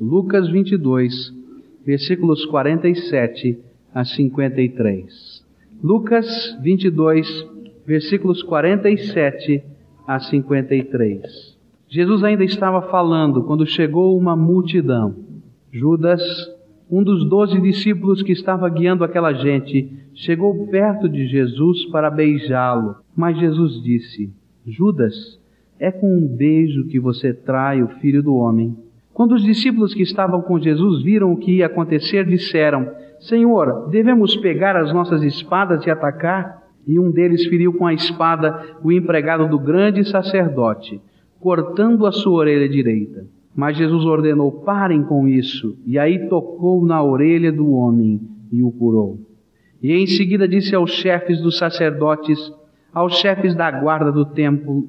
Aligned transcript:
Lucas 0.00 0.48
22, 0.48 1.30
versículos 1.84 2.46
47 2.46 3.58
a 3.94 4.02
53. 4.02 5.44
Lucas 5.82 6.58
22, 6.62 7.46
versículos 7.86 8.42
47 8.42 9.62
a 10.06 10.18
53. 10.18 11.58
Jesus 11.86 12.24
ainda 12.24 12.42
estava 12.44 12.80
falando 12.90 13.44
quando 13.44 13.66
chegou 13.66 14.16
uma 14.16 14.34
multidão. 14.34 15.16
Judas, 15.70 16.22
um 16.90 17.04
dos 17.04 17.28
doze 17.28 17.60
discípulos 17.60 18.22
que 18.22 18.32
estava 18.32 18.66
guiando 18.70 19.04
aquela 19.04 19.34
gente, 19.34 19.92
chegou 20.14 20.66
perto 20.68 21.10
de 21.10 21.26
Jesus 21.26 21.84
para 21.90 22.10
beijá-lo. 22.10 22.96
Mas 23.14 23.38
Jesus 23.38 23.82
disse: 23.82 24.32
Judas, 24.66 25.38
é 25.78 25.92
com 25.92 26.06
um 26.06 26.26
beijo 26.26 26.86
que 26.86 26.98
você 26.98 27.34
trai 27.34 27.82
o 27.82 27.88
filho 28.00 28.22
do 28.22 28.34
homem. 28.34 28.74
Quando 29.14 29.36
os 29.36 29.44
discípulos 29.44 29.94
que 29.94 30.02
estavam 30.02 30.42
com 30.42 30.58
Jesus 30.58 31.00
viram 31.04 31.32
o 31.32 31.36
que 31.36 31.58
ia 31.58 31.66
acontecer, 31.66 32.26
disseram: 32.26 32.90
Senhor, 33.20 33.88
devemos 33.88 34.36
pegar 34.36 34.76
as 34.76 34.92
nossas 34.92 35.22
espadas 35.22 35.86
e 35.86 35.90
atacar? 35.90 36.64
E 36.84 36.98
um 36.98 37.12
deles 37.12 37.46
feriu 37.46 37.72
com 37.72 37.86
a 37.86 37.94
espada 37.94 38.76
o 38.82 38.90
empregado 38.90 39.48
do 39.48 39.58
grande 39.58 40.04
sacerdote, 40.04 41.00
cortando 41.40 42.06
a 42.06 42.12
sua 42.12 42.40
orelha 42.40 42.68
direita. 42.68 43.24
Mas 43.54 43.76
Jesus 43.76 44.04
ordenou: 44.04 44.50
parem 44.50 45.04
com 45.04 45.28
isso. 45.28 45.78
E 45.86 45.96
aí 45.96 46.28
tocou 46.28 46.84
na 46.84 47.00
orelha 47.00 47.52
do 47.52 47.70
homem 47.70 48.20
e 48.50 48.64
o 48.64 48.72
curou. 48.72 49.20
E 49.80 49.92
em 49.92 50.08
seguida 50.08 50.48
disse 50.48 50.74
aos 50.74 50.90
chefes 50.90 51.40
dos 51.40 51.56
sacerdotes, 51.56 52.52
aos 52.92 53.16
chefes 53.18 53.54
da 53.54 53.70
guarda 53.70 54.10
do 54.10 54.24
templo 54.24 54.88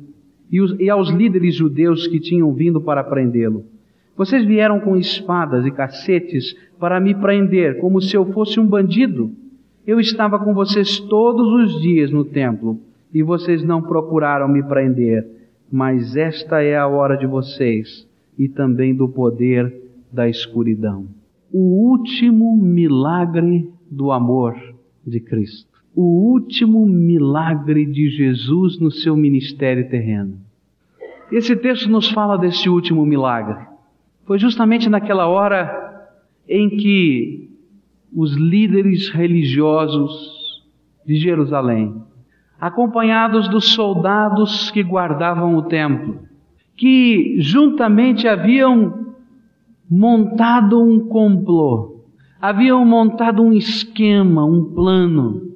e 0.80 0.90
aos 0.90 1.12
líderes 1.12 1.54
judeus 1.56 2.08
que 2.08 2.20
tinham 2.20 2.52
vindo 2.54 2.82
para 2.82 3.04
prendê-lo: 3.04 3.75
Vocês 4.18 4.46
vieram 4.46 4.80
com 4.80 4.96
espadas 4.96 5.66
e 5.66 5.72
cacetes 5.72 6.56
para 6.80 7.00
me 7.00 7.14
prender, 7.14 7.80
como 7.80 8.02
se 8.02 8.16
eu 8.16 8.26
fosse 8.32 8.60
um 8.60 8.66
bandido. 8.66 9.32
Eu 9.86 10.00
estava 10.00 10.40
com 10.40 10.54
vocês 10.54 11.00
todos 11.00 11.48
os 11.48 11.82
dias 11.82 12.10
no 12.12 12.24
templo 12.24 12.80
e 13.14 13.22
vocês 13.22 13.64
não 13.64 13.82
procuraram 13.82 14.48
me 14.48 14.64
prender, 14.64 15.28
mas 15.72 16.16
esta 16.16 16.62
é 16.62 16.78
a 16.78 16.88
hora 16.88 17.18
de 17.18 17.28
vocês 17.28 18.08
e 18.38 18.48
também 18.48 18.96
do 18.96 19.08
poder 19.08 19.74
da 20.12 20.28
escuridão. 20.30 21.08
O 21.52 21.90
último 21.90 22.58
milagre 22.58 23.70
do 23.90 24.12
amor 24.12 24.56
de 25.06 25.20
Cristo. 25.20 25.70
O 25.96 26.32
último 26.32 26.86
milagre 26.86 27.86
de 27.86 28.10
Jesus 28.10 28.80
no 28.80 28.92
seu 28.92 29.16
ministério 29.16 29.88
terreno. 29.90 30.38
Esse 31.32 31.56
texto 31.56 31.90
nos 31.90 32.10
fala 32.10 32.38
desse 32.38 32.70
último 32.70 33.06
milagre. 33.06 33.75
Foi 34.26 34.40
justamente 34.40 34.90
naquela 34.90 35.28
hora 35.28 36.10
em 36.48 36.70
que 36.70 37.50
os 38.14 38.36
líderes 38.36 39.10
religiosos 39.10 40.64
de 41.06 41.16
Jerusalém, 41.18 42.02
acompanhados 42.60 43.48
dos 43.50 43.74
soldados 43.74 44.72
que 44.72 44.82
guardavam 44.82 45.56
o 45.56 45.64
templo, 45.64 46.20
que 46.76 47.36
juntamente 47.40 48.28
haviam 48.28 49.14
montado 49.90 50.82
um 50.82 51.08
complô, 51.08 52.04
haviam 52.42 52.84
montado 52.84 53.44
um 53.44 53.54
esquema, 53.54 54.44
um 54.44 54.74
plano 54.74 55.54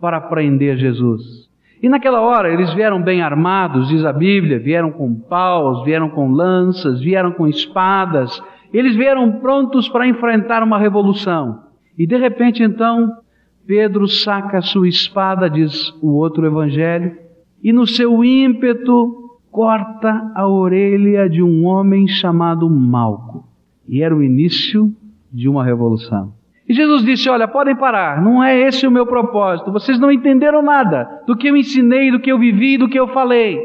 para 0.00 0.20
prender 0.20 0.76
Jesus. 0.76 1.39
E 1.82 1.88
naquela 1.88 2.20
hora 2.20 2.52
eles 2.52 2.72
vieram 2.74 3.00
bem 3.00 3.22
armados, 3.22 3.88
diz 3.88 4.04
a 4.04 4.12
Bíblia, 4.12 4.58
vieram 4.58 4.92
com 4.92 5.14
paus, 5.14 5.82
vieram 5.84 6.10
com 6.10 6.30
lanças, 6.30 7.00
vieram 7.00 7.32
com 7.32 7.46
espadas, 7.46 8.42
eles 8.72 8.94
vieram 8.94 9.40
prontos 9.40 9.88
para 9.88 10.06
enfrentar 10.06 10.62
uma 10.62 10.78
revolução. 10.78 11.62
E 11.98 12.06
de 12.06 12.16
repente 12.16 12.62
então, 12.62 13.10
Pedro 13.66 14.06
saca 14.06 14.60
sua 14.60 14.88
espada, 14.88 15.48
diz 15.48 15.90
o 16.02 16.12
outro 16.12 16.46
evangelho, 16.46 17.16
e 17.62 17.72
no 17.72 17.86
seu 17.86 18.22
ímpeto 18.22 19.38
corta 19.50 20.32
a 20.34 20.46
orelha 20.46 21.28
de 21.28 21.42
um 21.42 21.64
homem 21.66 22.06
chamado 22.06 22.68
Malco. 22.68 23.48
E 23.88 24.02
era 24.02 24.14
o 24.14 24.22
início 24.22 24.94
de 25.32 25.48
uma 25.48 25.64
revolução. 25.64 26.32
E 26.70 26.72
Jesus 26.72 27.04
disse: 27.04 27.28
Olha, 27.28 27.48
podem 27.48 27.74
parar, 27.74 28.22
não 28.22 28.40
é 28.40 28.56
esse 28.56 28.86
o 28.86 28.92
meu 28.92 29.04
propósito. 29.04 29.72
Vocês 29.72 29.98
não 29.98 30.08
entenderam 30.08 30.62
nada 30.62 31.24
do 31.26 31.36
que 31.36 31.48
eu 31.48 31.56
ensinei, 31.56 32.12
do 32.12 32.20
que 32.20 32.30
eu 32.30 32.38
vivi, 32.38 32.78
do 32.78 32.88
que 32.88 32.96
eu 32.96 33.08
falei. 33.08 33.58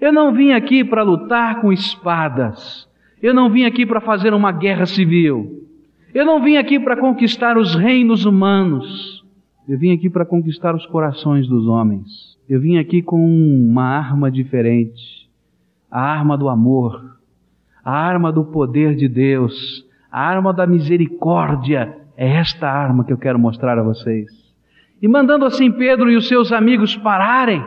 Eu 0.00 0.12
não 0.12 0.34
vim 0.34 0.50
aqui 0.50 0.82
para 0.82 1.04
lutar 1.04 1.60
com 1.60 1.72
espadas. 1.72 2.88
Eu 3.22 3.32
não 3.32 3.48
vim 3.50 3.66
aqui 3.66 3.86
para 3.86 4.00
fazer 4.00 4.34
uma 4.34 4.50
guerra 4.50 4.84
civil. 4.84 5.64
Eu 6.12 6.26
não 6.26 6.42
vim 6.42 6.56
aqui 6.56 6.80
para 6.80 6.96
conquistar 6.96 7.56
os 7.56 7.76
reinos 7.76 8.24
humanos. 8.24 9.24
Eu 9.68 9.78
vim 9.78 9.92
aqui 9.92 10.10
para 10.10 10.26
conquistar 10.26 10.74
os 10.74 10.84
corações 10.86 11.46
dos 11.46 11.68
homens. 11.68 12.36
Eu 12.48 12.60
vim 12.60 12.78
aqui 12.78 13.00
com 13.00 13.24
uma 13.24 13.84
arma 13.84 14.28
diferente. 14.28 15.30
A 15.88 16.00
arma 16.00 16.36
do 16.36 16.48
amor. 16.48 17.16
A 17.84 17.92
arma 17.92 18.32
do 18.32 18.44
poder 18.44 18.96
de 18.96 19.06
Deus. 19.06 19.86
A 20.10 20.20
arma 20.20 20.52
da 20.52 20.66
misericórdia 20.66 22.00
é 22.20 22.36
esta 22.36 22.70
arma 22.70 23.02
que 23.02 23.14
eu 23.14 23.16
quero 23.16 23.38
mostrar 23.38 23.78
a 23.78 23.82
vocês. 23.82 24.28
E 25.00 25.08
mandando 25.08 25.46
assim 25.46 25.72
Pedro 25.72 26.10
e 26.10 26.16
os 26.16 26.28
seus 26.28 26.52
amigos 26.52 26.94
pararem, 26.94 27.64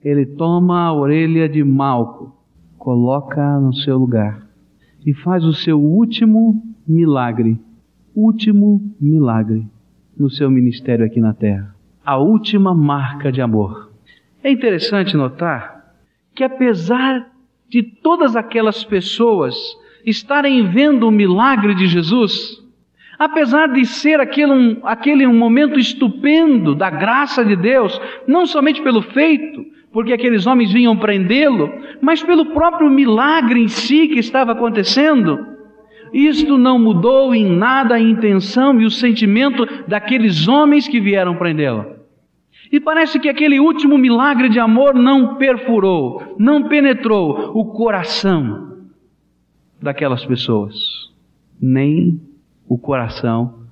ele 0.00 0.24
toma 0.24 0.86
a 0.86 0.92
orelha 0.92 1.48
de 1.48 1.64
Malco, 1.64 2.32
coloca 2.78 3.58
no 3.58 3.74
seu 3.74 3.98
lugar 3.98 4.46
e 5.04 5.12
faz 5.12 5.44
o 5.44 5.52
seu 5.52 5.80
último 5.82 6.62
milagre, 6.86 7.58
último 8.14 8.80
milagre 9.00 9.66
no 10.16 10.30
seu 10.30 10.48
ministério 10.52 11.04
aqui 11.04 11.20
na 11.20 11.34
terra. 11.34 11.74
A 12.04 12.16
última 12.16 12.72
marca 12.72 13.32
de 13.32 13.40
amor. 13.40 13.90
É 14.40 14.52
interessante 14.52 15.16
notar 15.16 15.96
que 16.32 16.44
apesar 16.44 17.28
de 17.68 17.82
todas 17.82 18.36
aquelas 18.36 18.84
pessoas 18.84 19.56
estarem 20.04 20.70
vendo 20.70 21.08
o 21.08 21.10
milagre 21.10 21.74
de 21.74 21.88
Jesus, 21.88 22.64
Apesar 23.18 23.68
de 23.68 23.84
ser 23.86 24.20
aquele 24.20 24.52
um, 24.52 24.80
aquele 24.82 25.26
um 25.26 25.36
momento 25.36 25.78
estupendo 25.78 26.74
da 26.74 26.90
graça 26.90 27.44
de 27.44 27.56
Deus, 27.56 27.98
não 28.26 28.44
somente 28.46 28.82
pelo 28.82 29.00
feito, 29.00 29.64
porque 29.92 30.12
aqueles 30.12 30.46
homens 30.46 30.72
vinham 30.72 30.96
prendê-lo, 30.96 31.72
mas 32.02 32.22
pelo 32.22 32.46
próprio 32.46 32.90
milagre 32.90 33.62
em 33.62 33.68
si 33.68 34.08
que 34.08 34.18
estava 34.18 34.52
acontecendo, 34.52 35.46
isto 36.12 36.58
não 36.58 36.78
mudou 36.78 37.34
em 37.34 37.46
nada 37.46 37.94
a 37.94 38.00
intenção 38.00 38.78
e 38.80 38.84
o 38.84 38.90
sentimento 38.90 39.66
daqueles 39.88 40.46
homens 40.46 40.86
que 40.86 41.00
vieram 41.00 41.36
prendê-lo. 41.36 41.96
E 42.70 42.80
parece 42.80 43.18
que 43.18 43.28
aquele 43.28 43.60
último 43.60 43.96
milagre 43.96 44.48
de 44.48 44.58
amor 44.58 44.94
não 44.94 45.36
perfurou, 45.36 46.34
não 46.38 46.64
penetrou 46.64 47.52
o 47.54 47.64
coração 47.72 48.88
daquelas 49.80 50.24
pessoas, 50.24 50.74
nem 51.60 52.20
o 52.68 52.78
coração 52.78 53.66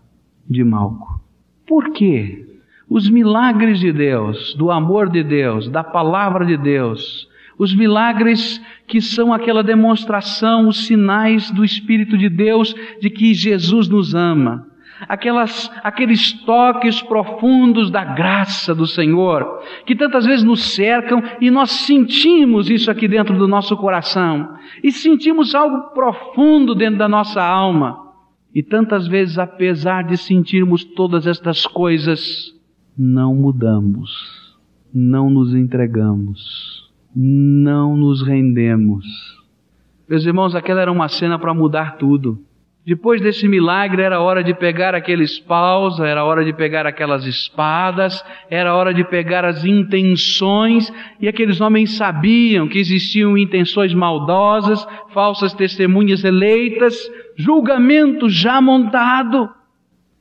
de 0.49 0.63
Malco. 0.63 1.21
Por 1.67 1.93
quê? 1.93 2.47
Os 2.89 3.09
milagres 3.09 3.81
de 3.81 3.93
Deus, 3.93 4.55
do 4.55 4.71
amor 4.71 5.09
de 5.09 5.23
Deus, 5.23 5.69
da 5.69 5.83
palavra 5.83 6.45
de 6.45 6.57
Deus, 6.57 7.29
os 7.59 7.75
milagres 7.75 8.61
que 8.87 9.01
são 9.01 9.33
aquela 9.33 9.63
demonstração, 9.63 10.69
os 10.69 10.87
sinais 10.87 11.51
do 11.51 11.65
Espírito 11.65 12.19
de 12.19 12.29
Deus 12.29 12.75
de 13.01 13.09
que 13.09 13.33
Jesus 13.33 13.89
nos 13.89 14.15
ama, 14.15 14.67
aquelas, 15.09 15.71
aqueles 15.83 16.33
toques 16.45 17.01
profundos 17.03 17.91
da 17.91 18.05
graça 18.05 18.75
do 18.75 18.87
Senhor, 18.87 19.63
que 19.87 19.95
tantas 19.95 20.27
vezes 20.27 20.45
nos 20.45 20.63
cercam 20.75 21.23
e 21.41 21.51
nós 21.51 21.71
sentimos 21.71 22.69
isso 22.69 22.91
aqui 22.91 23.09
dentro 23.09 23.37
do 23.37 23.49
nosso 23.49 23.77
coração, 23.77 24.57
e 24.83 24.91
sentimos 24.91 25.55
algo 25.55 25.95
profundo 25.95 26.75
dentro 26.75 26.99
da 26.99 27.09
nossa 27.09 27.43
alma. 27.43 28.05
E 28.55 28.63
tantas 28.63 29.09
vezes, 29.09 29.37
apesar 29.37 30.05
de 30.05 30.17
sentirmos 30.17 30.85
todas 30.85 31.27
estas 31.27 31.67
coisas, 31.67 32.55
não 32.97 33.35
mudamos, 33.35 34.57
não 34.93 35.29
nos 35.29 35.53
entregamos, 35.55 36.89
não 37.15 37.97
nos 37.97 38.23
rendemos. 38.23 39.05
Meus 40.09 40.25
irmãos, 40.25 40.55
aquela 40.55 40.81
era 40.81 40.93
uma 40.93 41.09
cena 41.09 41.37
para 41.37 41.53
mudar 41.53 41.97
tudo. 41.97 42.39
Depois 42.87 43.19
desse 43.23 43.49
milagre, 43.49 44.03
era 44.03 44.21
hora 44.21 44.45
de 44.45 44.53
pegar 44.53 44.95
aqueles 44.95 45.39
paus, 45.39 45.99
era 46.01 46.23
hora 46.23 46.45
de 46.45 46.53
pegar 46.53 46.87
aquelas 46.87 47.25
espadas, 47.25 48.23
era 48.51 48.75
hora 48.75 48.93
de 48.93 49.03
pegar 49.03 49.43
as 49.43 49.65
intenções, 49.65 50.93
e 51.19 51.27
aqueles 51.27 51.63
homens 51.63 51.97
sabiam 51.97 52.69
que 52.69 52.79
existiam 52.79 53.39
intenções 53.39 53.95
maldosas, 53.95 54.87
falsas 55.15 55.55
testemunhas 55.55 56.25
eleitas, 56.25 56.95
julgamento 57.37 58.29
já 58.29 58.61
montado. 58.61 59.49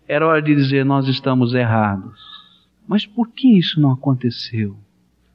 Era 0.07 0.25
hora 0.25 0.42
de 0.42 0.56
dizer: 0.56 0.86
nós 0.86 1.09
estamos 1.09 1.54
errados. 1.54 2.18
Mas 2.88 3.06
por 3.06 3.30
que 3.30 3.57
isso 3.57 3.81
não 3.81 3.92
aconteceu? 3.92 4.77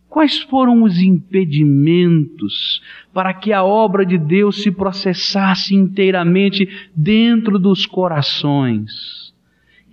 Quais 0.08 0.40
foram 0.40 0.82
os 0.82 0.98
impedimentos 0.98 2.80
para 3.12 3.34
que 3.34 3.52
a 3.52 3.62
obra 3.62 4.06
de 4.06 4.16
Deus 4.16 4.62
se 4.62 4.70
processasse 4.70 5.74
inteiramente 5.74 6.68
dentro 6.96 7.58
dos 7.58 7.84
corações 7.84 9.34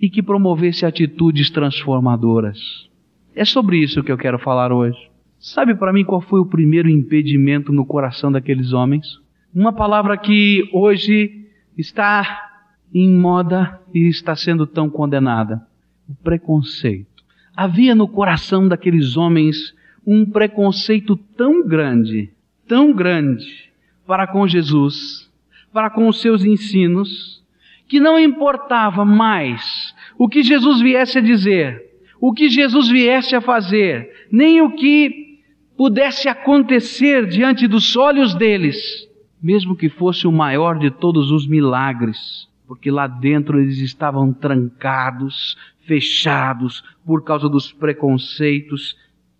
e 0.00 0.08
que 0.08 0.22
promovesse 0.22 0.86
atitudes 0.86 1.50
transformadoras? 1.50 2.88
É 3.34 3.44
sobre 3.44 3.78
isso 3.78 4.02
que 4.02 4.10
eu 4.10 4.16
quero 4.16 4.38
falar 4.38 4.72
hoje. 4.72 4.98
Sabe 5.38 5.74
para 5.74 5.92
mim 5.92 6.04
qual 6.04 6.22
foi 6.22 6.40
o 6.40 6.46
primeiro 6.46 6.88
impedimento 6.88 7.70
no 7.70 7.84
coração 7.84 8.32
daqueles 8.32 8.72
homens? 8.72 9.20
Uma 9.54 9.72
palavra 9.72 10.16
que 10.16 10.68
hoje 10.72 11.46
está 11.76 12.46
em 12.92 13.10
moda 13.10 13.80
e 13.92 14.08
está 14.08 14.34
sendo 14.34 14.66
tão 14.66 14.88
condenada: 14.88 15.60
o 16.08 16.14
preconceito. 16.14 17.22
Havia 17.54 17.94
no 17.94 18.08
coração 18.08 18.66
daqueles 18.66 19.16
homens 19.16 19.74
um 20.06 20.24
preconceito 20.24 21.16
tão 21.16 21.66
grande, 21.66 22.30
tão 22.68 22.92
grande 22.92 23.72
para 24.06 24.26
com 24.26 24.46
Jesus, 24.46 25.30
para 25.72 25.90
com 25.90 26.06
os 26.08 26.20
seus 26.20 26.44
ensinos, 26.44 27.42
que 27.88 27.98
não 27.98 28.18
importava 28.18 29.04
mais 29.04 29.94
o 30.16 30.28
que 30.28 30.42
Jesus 30.42 30.80
viesse 30.80 31.18
a 31.18 31.20
dizer, 31.20 31.84
o 32.20 32.32
que 32.32 32.48
Jesus 32.48 32.88
viesse 32.88 33.34
a 33.34 33.40
fazer, 33.40 34.26
nem 34.30 34.62
o 34.62 34.70
que 34.70 35.40
pudesse 35.76 36.28
acontecer 36.28 37.26
diante 37.26 37.66
dos 37.66 37.96
olhos 37.96 38.34
deles, 38.34 39.08
mesmo 39.42 39.76
que 39.76 39.88
fosse 39.88 40.26
o 40.26 40.32
maior 40.32 40.78
de 40.78 40.90
todos 40.90 41.30
os 41.30 41.46
milagres, 41.46 42.48
porque 42.66 42.90
lá 42.90 43.06
dentro 43.06 43.60
eles 43.60 43.78
estavam 43.78 44.32
trancados, 44.32 45.56
fechados 45.84 46.82
por 47.04 47.22
causa 47.22 47.48
dos 47.48 47.70
preconceitos 47.70 48.96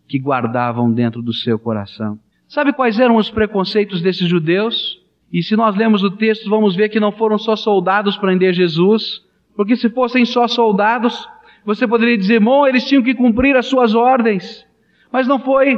que 0.08 0.18
guardavam 0.18 0.92
dentro 0.92 1.20
do 1.22 1.32
seu 1.32 1.58
coração. 1.58 2.18
Sabe 2.48 2.72
quais 2.72 3.00
eram 3.00 3.16
os 3.16 3.30
preconceitos 3.30 4.00
desses 4.00 4.28
judeus? 4.28 5.00
E 5.32 5.42
se 5.42 5.56
nós 5.56 5.74
lemos 5.76 6.02
o 6.04 6.10
texto, 6.10 6.48
vamos 6.48 6.76
ver 6.76 6.88
que 6.88 7.00
não 7.00 7.10
foram 7.10 7.38
só 7.38 7.56
soldados 7.56 8.16
prender 8.16 8.54
Jesus, 8.54 9.22
porque 9.56 9.74
se 9.74 9.88
fossem 9.90 10.24
só 10.24 10.46
soldados, 10.46 11.28
você 11.64 11.86
poderia 11.86 12.16
dizer, 12.16 12.38
bom, 12.38 12.66
eles 12.66 12.84
tinham 12.84 13.02
que 13.02 13.14
cumprir 13.14 13.56
as 13.56 13.66
suas 13.66 13.94
ordens. 13.94 14.64
Mas 15.10 15.26
não 15.26 15.40
foi. 15.40 15.76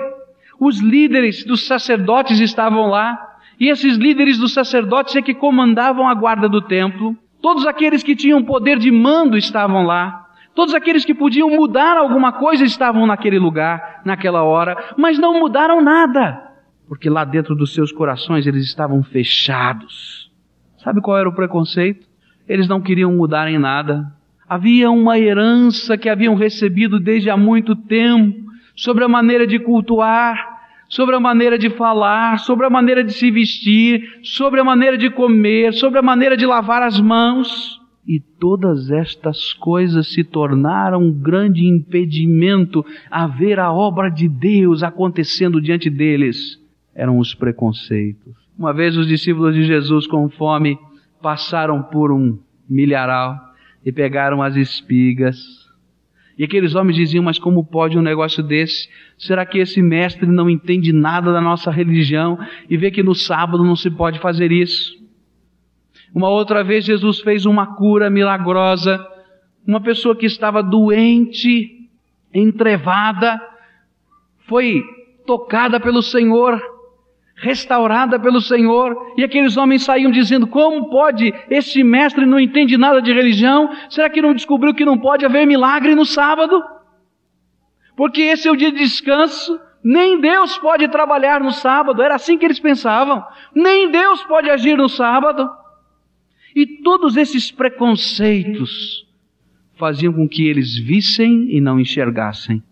Os 0.61 0.81
líderes 0.81 1.45
dos 1.45 1.67
sacerdotes 1.67 2.41
estavam 2.41 2.89
lá, 2.89 3.19
e 3.59 3.69
esses 3.69 3.97
líderes 3.97 4.39
dos 4.39 4.53
sacerdotes 4.53 5.17
é 5.17 5.23
que 5.23 5.35
comandavam 5.35 6.07
a 6.07 6.15
guarda 6.15 6.49
do 6.49 6.61
templo. 6.61 7.17
Todos 7.41 7.67
aqueles 7.67 8.03
que 8.03 8.15
tinham 8.15 8.43
poder 8.43 8.79
de 8.79 8.91
mando 8.91 9.37
estavam 9.37 9.85
lá. 9.85 10.28
Todos 10.59 10.75
aqueles 10.75 11.05
que 11.05 11.15
podiam 11.15 11.49
mudar 11.49 11.97
alguma 11.97 12.33
coisa 12.33 12.65
estavam 12.65 13.07
naquele 13.07 13.39
lugar, 13.39 14.01
naquela 14.05 14.43
hora, 14.43 14.77
mas 14.97 15.17
não 15.17 15.39
mudaram 15.39 15.81
nada, 15.81 16.51
porque 16.89 17.09
lá 17.09 17.25
dentro 17.25 17.55
dos 17.55 17.73
seus 17.73 17.93
corações 17.93 18.45
eles 18.45 18.65
estavam 18.65 19.01
fechados. 19.05 20.29
Sabe 20.83 21.01
qual 21.01 21.17
era 21.17 21.29
o 21.29 21.33
preconceito? 21.33 22.09
Eles 22.49 22.67
não 22.67 22.81
queriam 22.81 23.13
mudar 23.13 23.49
em 23.49 23.57
nada. 23.57 24.13
Havia 24.49 24.91
uma 24.91 25.17
herança 25.17 25.97
que 25.97 26.09
haviam 26.09 26.35
recebido 26.35 26.99
desde 26.99 27.31
há 27.31 27.37
muito 27.37 27.77
tempo 27.77 28.51
sobre 28.75 29.05
a 29.05 29.09
maneira 29.09 29.47
de 29.47 29.61
cultuar, 29.61 30.45
sobre 30.89 31.15
a 31.15 31.21
maneira 31.21 31.57
de 31.57 31.71
falar, 31.71 32.41
sobre 32.41 32.67
a 32.67 32.71
maneira 32.71 33.05
de 33.05 33.13
se 33.13 33.31
vestir, 33.31 34.19
sobre 34.25 34.59
a 34.59 34.65
maneira 34.65 34.99
de 34.99 35.09
comer, 35.09 35.73
sobre 35.73 36.01
a 36.01 36.03
maneira 36.03 36.37
de 36.37 36.45
lavar 36.45 36.83
as 36.83 36.99
mãos. 36.99 37.79
E 38.09 38.21
todas 38.21 38.91
estas 38.91 39.53
coisas 39.53 40.15
se 40.15 40.25
tornaram 40.25 41.03
um 41.03 41.13
grande 41.13 41.67
impedimento 41.67 42.83
a 43.11 43.27
ver 43.27 43.61
a 43.61 43.71
obra 43.71 44.09
de 44.09 44.27
Deus 44.27 44.83
acontecendo 44.83 45.61
diante 45.61 45.91
deles. 45.91 46.59
Eram 46.95 47.19
os 47.19 47.35
preconceitos. 47.35 48.33
Uma 48.59 48.73
vez 48.73 48.97
os 48.97 49.07
discípulos 49.07 49.55
de 49.55 49.63
Jesus 49.63 50.07
com 50.07 50.27
fome 50.31 50.79
passaram 51.21 51.83
por 51.83 52.11
um 52.11 52.39
milharal 52.67 53.37
e 53.85 53.93
pegaram 53.93 54.43
as 54.43 54.57
espigas. 54.57 55.69
E 56.39 56.45
aqueles 56.45 56.75
homens 56.75 56.97
diziam, 56.97 57.23
mas 57.23 57.39
como 57.39 57.63
pode 57.63 57.99
um 57.99 58.03
negócio 58.03 58.43
desse? 58.43 58.89
Será 59.19 59.45
que 59.45 59.59
esse 59.59 59.83
mestre 59.83 60.27
não 60.27 60.49
entende 60.49 60.95
nada 60.95 61.31
da 61.31 61.43
nossa 61.43 61.71
religião 61.71 62.39
e 62.71 62.77
vê 62.79 62.91
que 62.91 63.03
no 63.03 63.15
sábado 63.15 63.63
não 63.63 63.77
se 63.77 63.91
pode 63.91 64.19
fazer 64.19 64.51
isso? 64.51 64.97
Uma 66.15 66.29
outra 66.29 66.65
vez 66.65 66.85
Jesus 66.85 67.21
fez 67.21 67.47
uma 67.47 67.77
cura 67.77 68.09
milagrosa. 68.11 69.05
Uma 69.67 69.81
pessoa 69.81 70.17
que 70.17 70.27
estava 70.27 70.63
doente, 70.63 71.89
entrevada, 72.33 73.41
foi 74.47 74.83
tocada 75.27 75.79
pelo 75.79 76.03
Senhor, 76.03 76.61
restaurada 77.37 78.19
pelo 78.19 78.41
Senhor, 78.41 78.97
e 79.17 79.23
aqueles 79.23 79.57
homens 79.57 79.85
saíam 79.85 80.11
dizendo: 80.11 80.47
Como 80.47 80.89
pode? 80.89 81.35
Este 81.51 81.85
mestre 81.85 82.25
não 82.25 82.41
entende 82.41 82.77
nada 82.77 83.03
de 83.03 83.13
religião? 83.13 83.71
Será 83.91 84.09
que 84.09 84.23
não 84.23 84.35
descobriu 84.35 84.75
que 84.75 84.85
não 84.85 84.99
pode 84.99 85.25
haver 85.25 85.47
milagre 85.47 85.95
no 85.95 86.07
sábado? 86.07 86.63
Porque 87.95 88.23
esse 88.23 88.49
é 88.49 88.51
o 88.51 88.57
dia 88.57 88.73
de 88.73 88.79
descanso. 88.79 89.61
Nem 89.83 90.21
Deus 90.21 90.57
pode 90.59 90.89
trabalhar 90.89 91.41
no 91.41 91.51
sábado. 91.53 92.03
Era 92.03 92.15
assim 92.15 92.39
que 92.39 92.45
eles 92.45 92.59
pensavam. 92.59 93.25
Nem 93.55 93.91
Deus 93.91 94.23
pode 94.25 94.49
agir 94.51 94.77
no 94.77 94.89
sábado. 94.89 95.49
E 96.55 96.83
todos 96.83 97.17
esses 97.17 97.51
preconceitos 97.51 99.07
faziam 99.77 100.13
com 100.13 100.29
que 100.29 100.47
eles 100.47 100.77
vissem 100.77 101.55
e 101.55 101.61
não 101.61 101.79
enxergassem, 101.79 102.63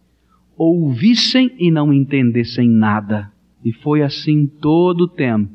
ouvissem 0.57 1.55
e 1.59 1.71
não 1.71 1.93
entendessem 1.93 2.69
nada. 2.69 3.33
E 3.65 3.73
foi 3.73 4.03
assim 4.03 4.47
todo 4.47 5.03
o 5.03 5.09
tempo. 5.09 5.51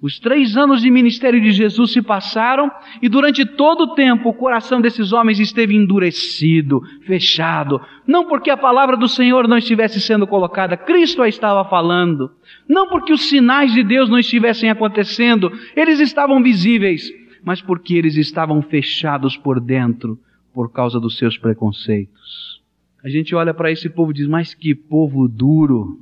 Os 0.00 0.20
três 0.20 0.56
anos 0.58 0.82
de 0.82 0.90
ministério 0.90 1.40
de 1.40 1.50
Jesus 1.50 1.92
se 1.92 2.02
passaram 2.02 2.70
e 3.00 3.08
durante 3.08 3.46
todo 3.46 3.84
o 3.84 3.94
tempo 3.94 4.28
o 4.28 4.34
coração 4.34 4.78
desses 4.80 5.10
homens 5.12 5.40
esteve 5.40 5.74
endurecido, 5.74 6.82
fechado. 7.06 7.80
Não 8.06 8.26
porque 8.26 8.50
a 8.50 8.58
palavra 8.58 8.96
do 8.96 9.08
Senhor 9.08 9.48
não 9.48 9.56
estivesse 9.56 9.98
sendo 10.00 10.26
colocada, 10.26 10.76
Cristo 10.76 11.22
a 11.22 11.28
estava 11.28 11.64
falando. 11.64 12.30
Não 12.68 12.88
porque 12.88 13.12
os 13.12 13.28
sinais 13.28 13.72
de 13.72 13.82
Deus 13.82 14.10
não 14.10 14.18
estivessem 14.18 14.68
acontecendo, 14.68 15.50
eles 15.74 15.98
estavam 15.98 16.42
visíveis, 16.42 17.10
mas 17.42 17.62
porque 17.62 17.94
eles 17.94 18.16
estavam 18.16 18.60
fechados 18.60 19.34
por 19.34 19.58
dentro 19.60 20.18
por 20.52 20.70
causa 20.70 21.00
dos 21.00 21.16
seus 21.16 21.38
preconceitos. 21.38 22.62
A 23.02 23.08
gente 23.08 23.34
olha 23.34 23.54
para 23.54 23.70
esse 23.70 23.88
povo 23.88 24.10
e 24.10 24.14
diz: 24.14 24.26
Mas 24.26 24.52
que 24.52 24.74
povo 24.74 25.28
duro, 25.28 25.98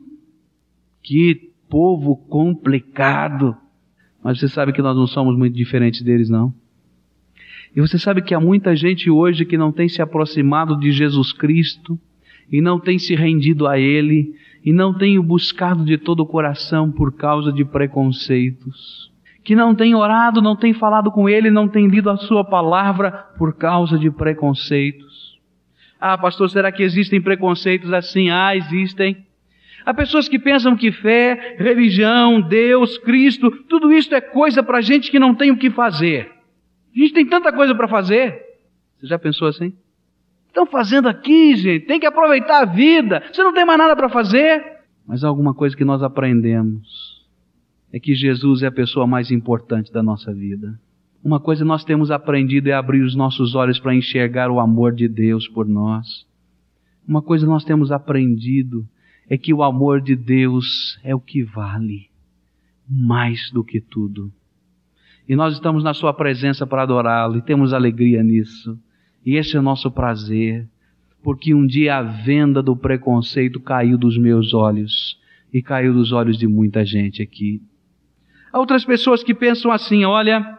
que 1.03 1.51
povo 1.69 2.17
complicado. 2.17 3.57
Mas 4.25 4.41
você 4.41 4.49
sabe 4.49 4.73
que 4.73 4.81
nós 4.81 4.97
não 4.97 5.07
somos 5.07 5.37
muito 5.37 5.55
diferentes 5.55 6.01
deles, 6.03 6.31
não? 6.31 6.53
E 7.77 7.81
você 7.81 7.99
sabe 7.99 8.23
que 8.23 8.35
há 8.35 8.41
muita 8.41 8.75
gente 8.75 9.11
hoje 9.11 9.45
que 9.45 9.59
não 9.59 9.71
tem 9.71 9.89
se 9.89 10.01
aproximado 10.01 10.79
de 10.79 10.91
Jesus 10.91 11.33
Cristo 11.33 11.99
e 12.51 12.63
não 12.63 12.81
tem 12.81 12.99
se 12.99 13.15
rendido 13.15 13.67
a 13.67 13.79
Ele 13.79 14.35
e 14.65 14.73
não 14.73 14.95
tem 14.95 15.19
o 15.19 15.23
buscado 15.23 15.85
de 15.85 15.99
todo 15.99 16.21
o 16.21 16.27
coração 16.27 16.91
por 16.91 17.13
causa 17.13 17.53
de 17.53 17.65
preconceitos 17.65 19.13
que 19.45 19.55
não 19.55 19.75
tem 19.75 19.95
orado, 19.95 20.41
não 20.41 20.57
tem 20.57 20.73
falado 20.73 21.13
com 21.13 21.29
Ele, 21.29 21.51
não 21.51 21.69
tem 21.69 21.87
lido 21.87 22.09
a 22.09 22.17
Sua 22.17 22.43
palavra 22.43 23.13
por 23.37 23.55
causa 23.55 23.99
de 23.99 24.11
preconceitos. 24.11 25.39
Ah, 26.01 26.17
pastor, 26.17 26.49
será 26.49 26.73
que 26.73 26.83
existem 26.83 27.21
preconceitos 27.21 27.93
assim? 27.93 28.31
Ah, 28.31 28.57
existem. 28.57 29.27
Há 29.85 29.93
pessoas 29.93 30.29
que 30.29 30.39
pensam 30.39 30.77
que 30.77 30.91
fé, 30.91 31.57
religião, 31.59 32.41
Deus, 32.41 32.97
Cristo, 32.99 33.51
tudo 33.69 33.93
isso 33.93 34.15
é 34.15 34.21
coisa 34.21 34.63
para 34.63 34.81
gente 34.81 35.11
que 35.11 35.19
não 35.19 35.35
tem 35.35 35.51
o 35.51 35.59
que 35.59 35.71
fazer. 35.71 36.33
A 36.95 36.99
gente 36.99 37.13
tem 37.13 37.27
tanta 37.27 37.53
coisa 37.53 37.75
para 37.75 37.89
fazer. 37.89 38.41
Você 38.99 39.07
já 39.07 39.19
pensou 39.19 39.49
assim? 39.49 39.75
Estão 40.47 40.65
fazendo 40.65 41.09
aqui, 41.09 41.57
gente, 41.57 41.87
tem 41.87 42.01
que 42.01 42.07
aproveitar 42.07 42.63
a 42.63 42.65
vida. 42.65 43.23
Você 43.31 43.43
não 43.43 43.53
tem 43.53 43.65
mais 43.65 43.79
nada 43.79 43.95
para 43.95 44.09
fazer. 44.09 44.65
Mas 45.07 45.23
há 45.23 45.29
alguma 45.29 45.53
coisa 45.53 45.77
que 45.77 45.85
nós 45.85 46.03
aprendemos 46.03 47.23
é 47.93 48.01
que 48.01 48.15
Jesus 48.15 48.63
é 48.63 48.69
a 48.69 48.73
pessoa 48.73 49.07
mais 49.07 49.31
importante 49.31 49.93
da 49.93 50.03
nossa 50.03 50.33
vida. 50.33 50.79
Uma 51.23 51.41
coisa 51.41 51.65
nós 51.65 51.85
temos 51.85 52.11
aprendido 52.11 52.69
é 52.69 52.73
abrir 52.73 53.03
os 53.03 53.15
nossos 53.15 53.55
olhos 53.55 53.79
para 53.79 53.95
enxergar 53.95 54.51
o 54.51 54.61
amor 54.61 54.95
de 54.95 55.09
Deus 55.09 55.49
por 55.49 55.67
nós. 55.67 56.27
Uma 57.07 57.21
coisa 57.21 57.47
nós 57.47 57.65
temos 57.65 57.93
aprendido 57.93 58.87
é 59.29 59.39
que 59.39 59.55
o 59.55 59.63
amor 59.63 60.01
de 60.01 60.15
Deus 60.15 60.99
é 61.03 61.15
o 61.15 61.21
que 61.21 61.43
vale 61.43 62.09
mais 62.89 63.51
do 63.51 63.65
que 63.65 63.81
tudo. 63.81 64.33
E 65.29 65.35
nós 65.35 65.55
estamos 65.55 65.83
na 65.83 65.95
Sua 65.95 66.13
presença 66.13 66.67
para 66.67 66.83
adorá-lo 66.83 67.39
e 67.39 67.43
temos 67.43 67.73
alegria 67.73 68.23
nisso. 68.23 68.79
E 69.25 69.37
esse 69.37 69.57
é 69.57 69.59
o 69.59 69.63
nosso 69.63 69.91
prazer, 69.91 70.69
porque 71.23 71.55
um 71.55 71.67
dia 71.67 71.97
a 71.97 72.03
venda 72.03 72.63
do 72.63 72.77
preconceito 72.77 73.59
caiu 73.59 73.97
dos 73.97 74.19
meus 74.19 74.53
olhos 74.53 75.19
e 75.53 75.63
caiu 75.63 75.95
dos 75.95 76.13
olhos 76.13 76.37
de 76.37 76.47
muita 76.47 76.85
gente 76.85 77.23
aqui. 77.23 77.63
Há 78.53 78.59
outras 78.59 78.85
pessoas 78.85 79.23
que 79.23 79.35
pensam 79.35 79.73
assim: 79.73 80.05
olha, 80.05 80.59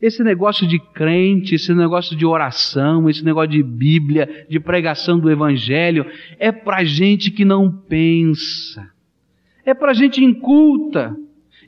Esse 0.00 0.22
negócio 0.22 0.66
de 0.66 0.78
crente, 0.78 1.56
esse 1.56 1.74
negócio 1.74 2.16
de 2.16 2.24
oração, 2.24 3.08
esse 3.08 3.22
negócio 3.22 3.50
de 3.50 3.62
Bíblia, 3.62 4.46
de 4.48 4.58
pregação 4.58 5.18
do 5.18 5.30
Evangelho, 5.30 6.06
é 6.38 6.50
para 6.50 6.82
gente 6.84 7.30
que 7.30 7.44
não 7.44 7.70
pensa. 7.70 8.88
É 9.64 9.74
para 9.74 9.92
gente 9.92 10.24
inculta. 10.24 11.14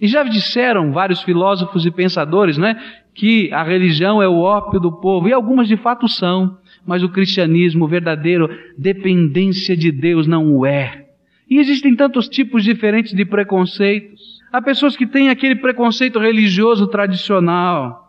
E 0.00 0.06
já 0.06 0.22
disseram 0.22 0.92
vários 0.92 1.22
filósofos 1.22 1.84
e 1.84 1.90
pensadores, 1.90 2.56
né, 2.56 2.80
que 3.14 3.52
a 3.52 3.62
religião 3.62 4.22
é 4.22 4.26
o 4.26 4.38
ópio 4.38 4.80
do 4.80 4.90
povo, 4.90 5.28
e 5.28 5.32
algumas 5.32 5.68
de 5.68 5.76
fato 5.76 6.08
são, 6.08 6.58
mas 6.86 7.02
o 7.02 7.10
cristianismo 7.10 7.86
verdadeiro, 7.86 8.48
dependência 8.76 9.76
de 9.76 9.92
Deus, 9.92 10.26
não 10.26 10.56
o 10.56 10.64
é. 10.64 11.06
E 11.48 11.58
existem 11.58 11.94
tantos 11.94 12.28
tipos 12.28 12.64
diferentes 12.64 13.12
de 13.12 13.26
preconceitos. 13.26 14.40
Há 14.50 14.62
pessoas 14.62 14.96
que 14.96 15.06
têm 15.06 15.28
aquele 15.28 15.56
preconceito 15.56 16.18
religioso 16.18 16.86
tradicional. 16.86 18.01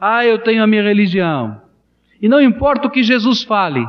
Ah, 0.00 0.24
eu 0.24 0.38
tenho 0.38 0.62
a 0.62 0.66
minha 0.66 0.82
religião. 0.82 1.60
E 2.20 2.28
não 2.28 2.40
importa 2.40 2.86
o 2.86 2.90
que 2.90 3.02
Jesus 3.02 3.42
fale, 3.42 3.86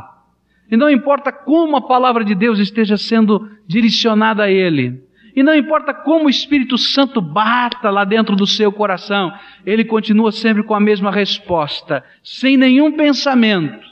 e 0.72 0.78
não 0.78 0.90
importa 0.90 1.32
como 1.32 1.76
a 1.76 1.82
palavra 1.82 2.24
de 2.24 2.36
Deus 2.36 2.60
esteja 2.60 2.96
sendo 2.96 3.50
direcionada 3.68 4.44
a 4.44 4.52
ele, 4.52 5.02
e 5.36 5.44
não 5.44 5.56
importa 5.56 5.94
como 5.94 6.26
o 6.26 6.30
Espírito 6.30 6.78
Santo 6.78 7.22
bata 7.22 7.90
lá 7.90 8.04
dentro 8.04 8.36
do 8.36 8.46
seu 8.46 8.72
coração, 8.72 9.32
ele 9.66 9.84
continua 9.86 10.32
sempre 10.32 10.64
com 10.64 10.76
a 10.76 10.80
mesma 10.80 11.12
resposta, 11.12 12.04
sem 12.24 12.58
nenhum 12.58 12.92
pensamento 12.92 13.88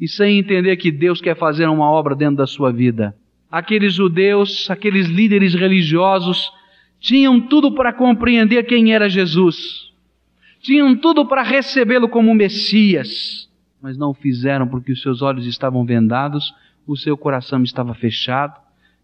e 0.00 0.06
sem 0.06 0.38
entender 0.38 0.76
que 0.76 0.90
Deus 0.90 1.20
quer 1.20 1.36
fazer 1.36 1.66
uma 1.68 1.90
obra 1.90 2.14
dentro 2.14 2.36
da 2.36 2.46
sua 2.46 2.72
vida. 2.72 3.16
Aqueles 3.50 3.94
judeus, 3.94 4.68
aqueles 4.70 5.06
líderes 5.06 5.54
religiosos, 5.54 6.52
tinham 7.00 7.40
tudo 7.40 7.72
para 7.72 7.92
compreender 7.92 8.64
quem 8.64 8.92
era 8.92 9.08
Jesus 9.08 9.85
tinham 10.66 10.96
tudo 10.96 11.24
para 11.24 11.44
recebê-lo 11.44 12.08
como 12.08 12.34
Messias, 12.34 13.48
mas 13.80 13.96
não 13.96 14.10
o 14.10 14.14
fizeram 14.14 14.66
porque 14.66 14.90
os 14.90 15.00
seus 15.00 15.22
olhos 15.22 15.46
estavam 15.46 15.84
vendados, 15.84 16.52
o 16.84 16.96
seu 16.96 17.16
coração 17.16 17.62
estava 17.62 17.94
fechado 17.94 18.60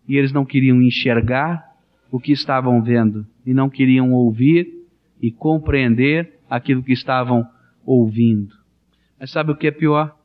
e 0.08 0.16
eles 0.16 0.32
não 0.32 0.44
queriam 0.44 0.82
enxergar 0.82 1.64
o 2.10 2.18
que 2.18 2.32
estavam 2.32 2.82
vendo 2.82 3.24
e 3.46 3.54
não 3.54 3.70
queriam 3.70 4.12
ouvir 4.12 4.88
e 5.20 5.30
compreender 5.30 6.36
aquilo 6.50 6.82
que 6.82 6.92
estavam 6.92 7.46
ouvindo. 7.86 8.52
Mas 9.20 9.30
sabe 9.30 9.52
o 9.52 9.56
que 9.56 9.68
é 9.68 9.70
pior? 9.70 10.16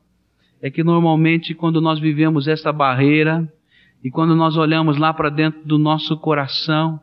É 0.60 0.68
que 0.68 0.82
normalmente 0.82 1.54
quando 1.54 1.80
nós 1.80 2.00
vivemos 2.00 2.48
essa 2.48 2.72
barreira 2.72 3.48
e 4.02 4.10
quando 4.10 4.34
nós 4.34 4.56
olhamos 4.56 4.98
lá 4.98 5.14
para 5.14 5.30
dentro 5.30 5.64
do 5.64 5.78
nosso 5.78 6.16
coração, 6.16 6.98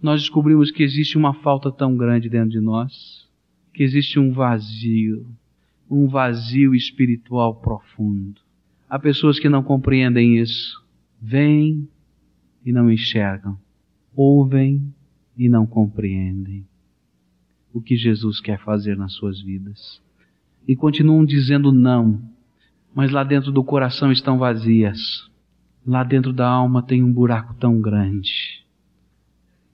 nós 0.00 0.20
descobrimos 0.20 0.70
que 0.70 0.84
existe 0.84 1.18
uma 1.18 1.34
falta 1.34 1.72
tão 1.72 1.96
grande 1.96 2.28
dentro 2.28 2.50
de 2.50 2.60
nós 2.60 3.21
que 3.72 3.82
existe 3.82 4.18
um 4.18 4.32
vazio, 4.32 5.26
um 5.90 6.06
vazio 6.06 6.74
espiritual 6.74 7.56
profundo. 7.56 8.40
Há 8.88 8.98
pessoas 8.98 9.38
que 9.38 9.48
não 9.48 9.62
compreendem 9.62 10.38
isso. 10.38 10.84
Vêm 11.20 11.88
e 12.64 12.72
não 12.72 12.90
enxergam. 12.90 13.58
Ouvem 14.14 14.82
e 15.36 15.48
não 15.48 15.66
compreendem 15.66 16.66
o 17.72 17.80
que 17.80 17.96
Jesus 17.96 18.40
quer 18.40 18.58
fazer 18.62 18.96
nas 18.96 19.14
suas 19.14 19.40
vidas. 19.40 20.00
E 20.68 20.76
continuam 20.76 21.24
dizendo 21.24 21.72
não, 21.72 22.20
mas 22.94 23.10
lá 23.10 23.24
dentro 23.24 23.50
do 23.50 23.64
coração 23.64 24.12
estão 24.12 24.38
vazias. 24.38 25.30
Lá 25.86 26.04
dentro 26.04 26.32
da 26.32 26.46
alma 26.46 26.82
tem 26.82 27.02
um 27.02 27.12
buraco 27.12 27.54
tão 27.54 27.80
grande. 27.80 28.62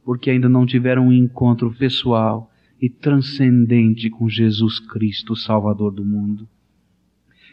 Porque 0.05 0.31
ainda 0.31 0.49
não 0.49 0.65
tiveram 0.65 1.09
um 1.09 1.13
encontro 1.13 1.75
pessoal 1.75 2.51
e 2.81 2.89
transcendente 2.89 4.09
com 4.09 4.29
Jesus 4.29 4.79
Cristo, 4.79 5.35
Salvador 5.35 5.93
do 5.93 6.05
mundo. 6.05 6.49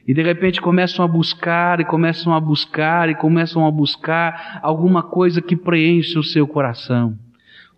E 0.08 0.13
de 0.13 0.22
repente 0.22 0.62
começam 0.62 1.03
a 1.03 1.08
buscar, 1.08 1.79
e 1.79 1.86
começam 1.86 2.34
a 2.34 2.39
buscar, 2.39 3.10
e 3.10 3.15
começam 3.15 3.65
a 3.65 3.72
buscar 3.72 4.60
alguma 4.62 5.01
coisa 5.01 5.41
que 5.41 5.55
preenche 5.55 6.17
o 6.20 6.24
seu 6.24 6.48
coração. 6.48 7.17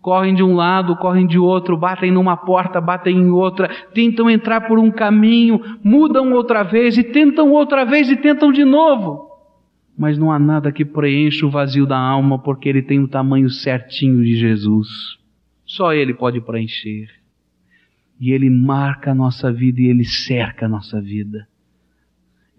Correm 0.02 0.36
de 0.36 0.44
um 0.44 0.54
lado, 0.54 0.96
correm 0.98 1.26
de 1.26 1.40
outro, 1.40 1.78
batem 1.78 2.12
numa 2.12 2.36
porta, 2.36 2.82
batem 2.82 3.18
em 3.18 3.30
outra, 3.30 3.70
tentam 3.94 4.30
entrar 4.30 4.62
por 4.68 4.78
um 4.78 4.92
caminho, 4.92 5.60
mudam 5.84 6.34
outra 6.34 6.64
vez, 6.64 6.98
e 6.98 7.04
tentam 7.04 7.52
outra 7.52 7.86
vez, 7.86 8.10
e 8.10 8.18
tentam 8.18 8.52
de 8.52 8.66
novo. 8.66 9.28
Mas 9.98 10.18
não 10.18 10.32
há 10.32 10.38
nada 10.38 10.72
que 10.72 10.86
preencha 10.86 11.46
o 11.46 11.50
vazio 11.50 11.86
da 11.86 11.98
alma, 11.98 12.38
porque 12.38 12.70
ele 12.70 12.82
tem 12.82 13.00
o 13.00 13.08
tamanho 13.08 13.50
certinho 13.50 14.22
de 14.22 14.36
Jesus. 14.36 14.88
Só 15.66 15.94
ele 15.94 16.14
pode 16.14 16.40
preencher. 16.40 17.17
E 18.20 18.32
Ele 18.32 18.50
marca 18.50 19.12
a 19.12 19.16
nossa 19.16 19.52
vida 19.52 19.82
e 19.82 19.86
Ele 19.86 20.04
cerca 20.04 20.66
a 20.66 20.70
nossa 20.70 21.02
vida. 21.02 21.48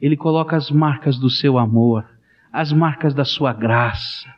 Ele 0.00 0.16
coloca 0.16 0.56
as 0.56 0.70
marcas 0.70 1.18
do 1.18 1.28
seu 1.28 1.58
amor, 1.58 2.04
as 2.52 2.72
marcas 2.72 3.14
da 3.14 3.24
sua 3.24 3.52
graça. 3.52 4.28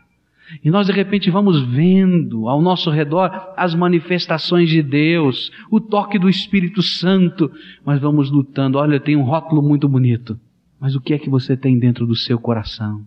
E 0.65 0.71
nós 0.71 0.87
de 0.87 0.93
repente 0.93 1.31
vamos 1.31 1.63
vendo 1.63 2.49
ao 2.49 2.61
nosso 2.61 2.91
redor 2.91 3.31
as 3.57 3.75
manifestações 3.75 4.69
de 4.69 4.83
Deus, 4.83 5.53
o 5.71 5.81
toque 5.81 6.19
do 6.19 6.29
Espírito 6.29 6.83
Santo, 6.83 7.51
mas 7.85 8.01
vamos 8.01 8.31
lutando. 8.31 8.79
Olha, 8.79 8.99
tem 8.99 9.17
um 9.17 9.23
rótulo 9.23 9.63
muito 9.63 9.89
bonito. 9.89 10.39
Mas 10.81 10.97
o 10.97 11.01
que 11.01 11.13
é 11.13 11.19
que 11.19 11.29
você 11.29 11.57
tem 11.57 11.79
dentro 11.79 12.07
do 12.07 12.17
seu 12.17 12.39
coração? 12.39 13.05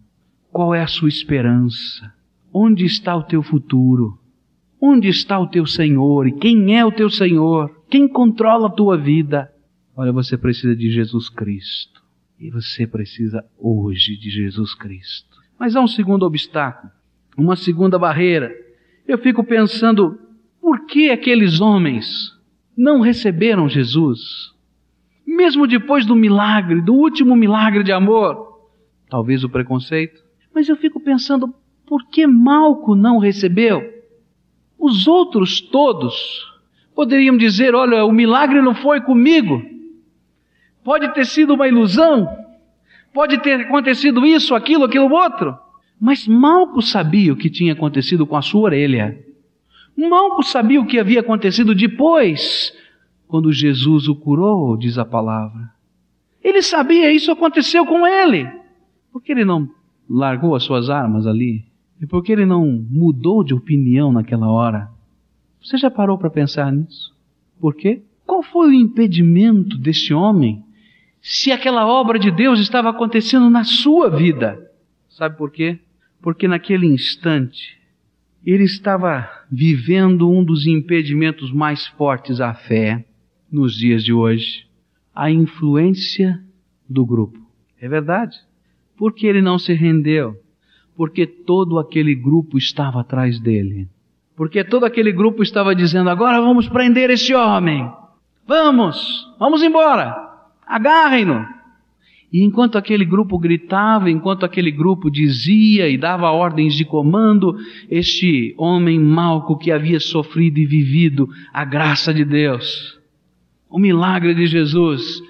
Qual 0.51 0.73
é 0.75 0.81
a 0.81 0.87
sua 0.87 1.09
esperança? 1.09 2.13
Onde 2.53 2.85
está 2.85 3.15
o 3.15 3.23
teu 3.23 3.41
futuro? 3.41 4.17
Onde 4.85 5.07
está 5.07 5.39
o 5.39 5.47
teu 5.47 5.65
Senhor? 5.65 6.27
E 6.27 6.33
quem 6.33 6.77
é 6.77 6.83
o 6.83 6.91
teu 6.91 7.09
Senhor? 7.09 7.73
Quem 7.89 8.05
controla 8.05 8.67
a 8.67 8.69
tua 8.69 8.97
vida? 8.97 9.49
Olha, 9.95 10.11
você 10.11 10.37
precisa 10.37 10.75
de 10.75 10.91
Jesus 10.91 11.29
Cristo. 11.29 12.03
E 12.37 12.49
você 12.49 12.85
precisa 12.85 13.45
hoje 13.57 14.17
de 14.17 14.29
Jesus 14.29 14.75
Cristo. 14.75 15.37
Mas 15.57 15.77
há 15.77 15.79
um 15.79 15.87
segundo 15.87 16.25
obstáculo, 16.25 16.91
uma 17.37 17.55
segunda 17.55 17.97
barreira. 17.97 18.53
Eu 19.07 19.17
fico 19.17 19.41
pensando, 19.41 20.19
por 20.59 20.85
que 20.85 21.11
aqueles 21.11 21.61
homens 21.61 22.37
não 22.75 22.99
receberam 22.99 23.69
Jesus? 23.69 24.51
Mesmo 25.25 25.65
depois 25.65 26.05
do 26.05 26.13
milagre, 26.13 26.81
do 26.81 26.93
último 26.93 27.37
milagre 27.37 27.83
de 27.83 27.93
amor. 27.93 28.67
Talvez 29.09 29.45
o 29.45 29.49
preconceito. 29.49 30.21
Mas 30.53 30.67
eu 30.67 30.75
fico 30.75 30.99
pensando, 30.99 31.55
por 31.87 32.05
que 32.09 32.27
Malco 32.27 32.95
não 32.95 33.17
recebeu? 33.17 33.92
Os 34.83 35.07
outros 35.07 35.61
todos 35.61 36.13
poderiam 36.93 37.37
dizer: 37.37 37.73
olha, 37.73 38.03
o 38.03 38.11
milagre 38.11 38.61
não 38.61 38.75
foi 38.75 38.99
comigo. 38.99 39.63
Pode 40.83 41.13
ter 41.13 41.25
sido 41.25 41.53
uma 41.53 41.69
ilusão. 41.69 42.27
Pode 43.13 43.37
ter 43.37 43.61
acontecido 43.61 44.25
isso, 44.25 44.53
aquilo, 44.53 44.83
aquilo 44.83 45.09
outro. 45.09 45.57
Mas 45.97 46.27
Malco 46.27 46.81
sabia 46.81 47.31
o 47.31 47.37
que 47.37 47.49
tinha 47.49 47.71
acontecido 47.71 48.27
com 48.27 48.35
a 48.35 48.41
sua 48.41 48.63
orelha. 48.63 49.17
Malco 49.95 50.43
sabia 50.43 50.81
o 50.81 50.85
que 50.85 50.99
havia 50.99 51.21
acontecido 51.21 51.73
depois, 51.73 52.75
quando 53.25 53.53
Jesus 53.53 54.09
o 54.09 54.15
curou, 54.17 54.75
diz 54.75 54.97
a 54.97 55.05
palavra. 55.05 55.71
Ele 56.43 56.61
sabia, 56.61 57.09
isso 57.09 57.31
aconteceu 57.31 57.85
com 57.85 58.05
ele. 58.05 58.51
Por 59.13 59.23
que 59.23 59.31
ele 59.31 59.45
não 59.45 59.69
largou 60.09 60.55
as 60.55 60.63
suas 60.63 60.89
armas 60.89 61.25
ali? 61.25 61.63
E 62.03 62.05
por 62.05 62.21
que 62.21 62.33
ele 62.33 62.45
não 62.45 62.85
mudou 62.89 63.45
de 63.45 63.53
opinião 63.53 64.11
naquela 64.11 64.51
hora? 64.51 64.89
Você 65.61 65.77
já 65.77 65.89
parou 65.89 66.17
para 66.17 66.29
pensar 66.29 66.69
nisso? 66.69 67.15
Por 67.61 67.73
quê? 67.73 68.03
Qual 68.25 68.43
foi 68.43 68.67
o 68.67 68.73
impedimento 68.73 69.77
deste 69.77 70.13
homem 70.13 70.61
se 71.21 71.49
aquela 71.49 71.87
obra 71.87 72.19
de 72.19 72.29
Deus 72.29 72.59
estava 72.59 72.89
acontecendo 72.89 73.49
na 73.49 73.63
sua 73.63 74.09
vida? 74.09 74.69
Sabe 75.07 75.37
por 75.37 75.49
quê? 75.49 75.79
Porque 76.21 76.45
naquele 76.45 76.87
instante 76.87 77.79
ele 78.45 78.65
estava 78.65 79.25
vivendo 79.49 80.29
um 80.29 80.43
dos 80.43 80.67
impedimentos 80.67 81.53
mais 81.53 81.87
fortes 81.87 82.41
à 82.41 82.53
fé 82.53 83.05
nos 83.49 83.77
dias 83.77 84.03
de 84.03 84.11
hoje, 84.11 84.67
a 85.15 85.31
influência 85.31 86.43
do 86.89 87.05
grupo. 87.05 87.39
É 87.79 87.87
verdade. 87.87 88.35
Porque 88.97 89.25
ele 89.25 89.41
não 89.41 89.57
se 89.57 89.71
rendeu 89.71 90.42
porque 90.95 91.25
todo 91.25 91.79
aquele 91.79 92.15
grupo 92.15 92.57
estava 92.57 93.01
atrás 93.01 93.39
dele. 93.39 93.87
Porque 94.35 94.63
todo 94.63 94.85
aquele 94.85 95.11
grupo 95.11 95.43
estava 95.43 95.75
dizendo: 95.75 96.09
agora 96.09 96.41
vamos 96.41 96.67
prender 96.67 97.09
esse 97.09 97.33
homem. 97.33 97.89
Vamos, 98.47 99.27
vamos 99.39 99.63
embora. 99.63 100.15
Agarrem-no. 100.65 101.45
E 102.31 102.43
enquanto 102.43 102.79
aquele 102.79 103.05
grupo 103.05 103.37
gritava, 103.37 104.09
enquanto 104.09 104.43
aquele 104.43 104.71
grupo 104.71 105.11
dizia 105.11 105.87
e 105.87 105.99
dava 105.99 106.31
ordens 106.31 106.73
de 106.73 106.83
comando, 106.83 107.55
este 107.87 108.55
homem 108.57 108.99
malco 108.99 109.55
que 109.55 109.71
havia 109.71 109.99
sofrido 109.99 110.57
e 110.57 110.65
vivido 110.65 111.29
a 111.53 111.63
graça 111.63 112.11
de 112.11 112.25
Deus, 112.25 112.99
o 113.69 113.77
milagre 113.77 114.33
de 114.33 114.47
Jesus, 114.47 115.21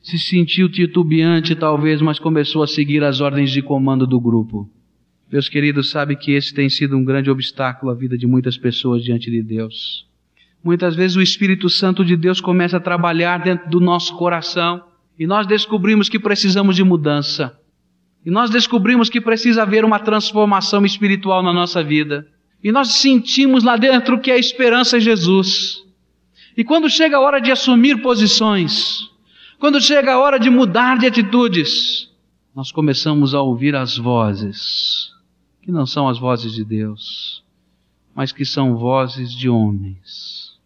se 0.00 0.16
sentiu 0.18 0.68
titubeante 0.68 1.56
talvez, 1.56 2.00
mas 2.00 2.20
começou 2.20 2.62
a 2.62 2.68
seguir 2.68 3.02
as 3.02 3.20
ordens 3.20 3.50
de 3.50 3.60
comando 3.60 4.06
do 4.06 4.20
grupo. 4.20 4.70
Meus 5.32 5.48
queridos, 5.48 5.88
sabe 5.88 6.14
que 6.14 6.32
esse 6.32 6.52
tem 6.52 6.68
sido 6.68 6.94
um 6.94 7.02
grande 7.02 7.30
obstáculo 7.30 7.90
à 7.90 7.94
vida 7.94 8.18
de 8.18 8.26
muitas 8.26 8.58
pessoas 8.58 9.02
diante 9.02 9.30
de 9.30 9.42
Deus. 9.42 10.06
Muitas 10.62 10.94
vezes 10.94 11.16
o 11.16 11.22
Espírito 11.22 11.70
Santo 11.70 12.04
de 12.04 12.16
Deus 12.16 12.38
começa 12.38 12.76
a 12.76 12.80
trabalhar 12.80 13.38
dentro 13.38 13.70
do 13.70 13.80
nosso 13.80 14.14
coração 14.18 14.84
e 15.18 15.26
nós 15.26 15.46
descobrimos 15.46 16.10
que 16.10 16.18
precisamos 16.18 16.76
de 16.76 16.84
mudança. 16.84 17.58
E 18.26 18.30
nós 18.30 18.50
descobrimos 18.50 19.08
que 19.08 19.22
precisa 19.22 19.62
haver 19.62 19.86
uma 19.86 19.98
transformação 19.98 20.84
espiritual 20.84 21.42
na 21.42 21.52
nossa 21.52 21.82
vida. 21.82 22.28
E 22.62 22.70
nós 22.70 22.88
sentimos 22.96 23.64
lá 23.64 23.78
dentro 23.78 24.20
que 24.20 24.30
a 24.30 24.36
esperança 24.36 24.98
é 24.98 25.00
Jesus. 25.00 25.82
E 26.54 26.62
quando 26.62 26.90
chega 26.90 27.16
a 27.16 27.20
hora 27.20 27.40
de 27.40 27.50
assumir 27.50 28.02
posições, 28.02 29.08
quando 29.58 29.80
chega 29.80 30.12
a 30.12 30.18
hora 30.18 30.38
de 30.38 30.50
mudar 30.50 30.98
de 30.98 31.06
atitudes, 31.06 32.10
nós 32.54 32.70
começamos 32.70 33.34
a 33.34 33.40
ouvir 33.40 33.74
as 33.74 33.96
vozes, 33.96 35.11
que 35.62 35.70
não 35.70 35.86
são 35.86 36.08
as 36.08 36.18
vozes 36.18 36.52
de 36.52 36.64
Deus, 36.64 37.42
mas 38.14 38.32
que 38.32 38.44
são 38.44 38.76
vozes 38.76 39.32
de 39.32 39.48
homens. 39.48 40.60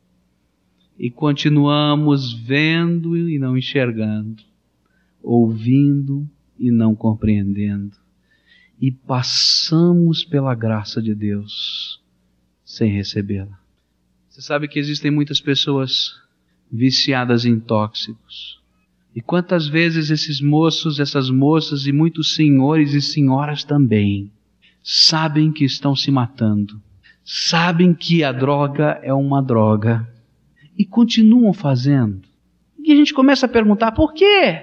E 0.99 1.11
continuamos 1.11 2.33
vendo 2.33 3.17
e 3.29 3.39
não 3.39 3.57
enxergando, 3.59 4.43
ouvindo 5.23 6.27
e 6.59 6.71
não 6.71 6.95
compreendendo. 6.95 7.95
E 8.81 8.91
passamos 8.91 10.25
pela 10.25 10.55
graça 10.55 11.03
de 11.03 11.15
Deus 11.15 12.01
sem 12.65 12.91
recebê-la. 12.91 13.61
Você 14.31 14.41
sabe 14.41 14.67
que 14.67 14.79
existem 14.79 15.11
muitas 15.11 15.41
pessoas 15.41 16.15
viciadas 16.73 17.45
em 17.45 17.61
tóxicos. 17.61 18.61
E 19.15 19.21
quantas 19.21 19.67
vezes 19.67 20.11
esses 20.11 20.41
moços, 20.41 20.99
essas 20.99 21.31
moças 21.31 21.87
e 21.87 21.93
muitos 21.93 22.35
senhores 22.35 22.93
e 22.95 23.01
senhoras 23.01 23.63
também 23.63 24.31
sabem 24.89 25.51
que 25.51 25.65
estão 25.65 25.97
se 25.97 26.13
matando, 26.13 26.81
sabem 27.25 27.93
que 27.93 28.23
a 28.23 28.31
droga 28.31 29.01
é 29.03 29.13
uma 29.13 29.43
droga 29.43 30.07
e 30.79 30.85
continuam 30.85 31.53
fazendo. 31.53 32.23
E 32.85 32.93
a 32.93 32.95
gente 32.95 33.13
começa 33.13 33.47
a 33.47 33.49
perguntar 33.49 33.91
por 33.91 34.15
quê? 34.15 34.63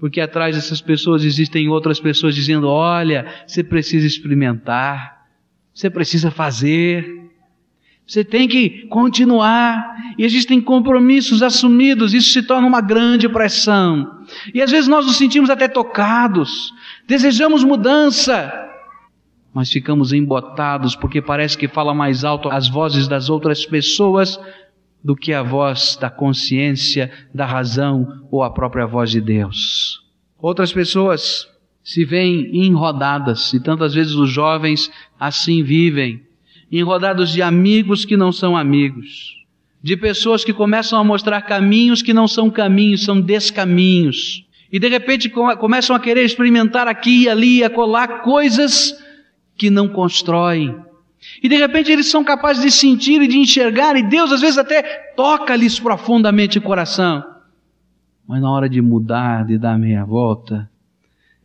Porque 0.00 0.20
atrás 0.20 0.56
dessas 0.56 0.80
pessoas 0.80 1.24
existem 1.24 1.68
outras 1.68 2.00
pessoas 2.00 2.34
dizendo: 2.34 2.66
olha, 2.66 3.24
você 3.46 3.62
precisa 3.62 4.04
experimentar, 4.04 5.28
você 5.72 5.88
precisa 5.88 6.32
fazer, 6.32 7.30
você 8.04 8.24
tem 8.24 8.48
que 8.48 8.88
continuar. 8.88 9.94
E 10.18 10.24
existem 10.24 10.60
compromissos 10.60 11.40
assumidos, 11.40 12.12
isso 12.12 12.32
se 12.32 12.42
torna 12.42 12.66
uma 12.66 12.80
grande 12.80 13.28
pressão. 13.28 14.24
E 14.52 14.60
às 14.60 14.72
vezes 14.72 14.88
nós 14.88 15.06
nos 15.06 15.16
sentimos 15.16 15.50
até 15.50 15.68
tocados, 15.68 16.74
desejamos 17.06 17.62
mudança, 17.62 18.71
mas 19.54 19.70
ficamos 19.70 20.12
embotados 20.12 20.96
porque 20.96 21.20
parece 21.20 21.56
que 21.56 21.68
fala 21.68 21.92
mais 21.94 22.24
alto 22.24 22.48
as 22.48 22.68
vozes 22.68 23.06
das 23.06 23.28
outras 23.28 23.66
pessoas 23.66 24.38
do 25.04 25.16
que 25.16 25.32
a 25.32 25.42
voz 25.42 25.96
da 26.00 26.08
consciência, 26.08 27.10
da 27.34 27.44
razão 27.44 28.26
ou 28.30 28.42
a 28.42 28.50
própria 28.50 28.86
voz 28.86 29.10
de 29.10 29.20
Deus. 29.20 30.00
Outras 30.38 30.72
pessoas 30.72 31.48
se 31.82 32.04
veem 32.04 32.64
enrodadas, 32.64 33.52
e 33.52 33.60
tantas 33.60 33.92
vezes 33.94 34.14
os 34.14 34.30
jovens 34.30 34.90
assim 35.18 35.62
vivem, 35.62 36.22
enrodados 36.70 37.30
de 37.30 37.42
amigos 37.42 38.04
que 38.04 38.16
não 38.16 38.30
são 38.30 38.56
amigos, 38.56 39.36
de 39.82 39.96
pessoas 39.96 40.44
que 40.44 40.52
começam 40.52 40.98
a 40.98 41.04
mostrar 41.04 41.42
caminhos 41.42 42.00
que 42.00 42.14
não 42.14 42.28
são 42.28 42.48
caminhos, 42.48 43.02
são 43.02 43.20
descaminhos, 43.20 44.46
e 44.70 44.78
de 44.78 44.88
repente 44.88 45.28
começam 45.28 45.94
a 45.94 46.00
querer 46.00 46.24
experimentar 46.24 46.86
aqui 46.86 47.24
e 47.24 47.28
ali 47.28 47.64
acolá 47.64 48.06
coisas 48.06 48.96
que 49.62 49.70
não 49.70 49.88
constroem, 49.88 50.76
e 51.40 51.48
de 51.48 51.54
repente 51.54 51.92
eles 51.92 52.10
são 52.10 52.24
capazes 52.24 52.64
de 52.64 52.70
sentir 52.72 53.22
e 53.22 53.28
de 53.28 53.38
enxergar, 53.38 53.94
e 53.94 54.02
Deus 54.02 54.32
às 54.32 54.40
vezes 54.40 54.58
até 54.58 54.82
toca-lhes 55.14 55.78
profundamente 55.78 56.58
o 56.58 56.62
coração. 56.62 57.24
Mas 58.26 58.42
na 58.42 58.50
hora 58.50 58.68
de 58.68 58.82
mudar, 58.82 59.46
de 59.46 59.56
dar 59.56 59.78
meia 59.78 60.04
volta, 60.04 60.68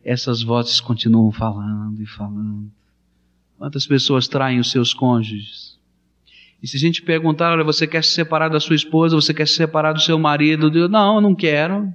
essas 0.04 0.42
vozes 0.42 0.80
continuam 0.80 1.30
falando 1.30 2.02
e 2.02 2.06
falando. 2.06 2.68
Quantas 3.56 3.86
pessoas 3.86 4.26
traem 4.26 4.58
os 4.58 4.72
seus 4.72 4.92
cônjuges? 4.92 5.78
E 6.60 6.66
se 6.66 6.76
a 6.76 6.80
gente 6.80 7.02
perguntar, 7.02 7.52
olha, 7.52 7.62
você 7.62 7.86
quer 7.86 8.02
se 8.02 8.10
separar 8.10 8.48
da 8.48 8.58
sua 8.58 8.74
esposa, 8.74 9.14
você 9.14 9.32
quer 9.32 9.46
se 9.46 9.54
separar 9.54 9.92
do 9.92 10.00
seu 10.00 10.18
marido? 10.18 10.76
Eu, 10.76 10.88
não, 10.88 11.20
não 11.20 11.36
quero. 11.36 11.88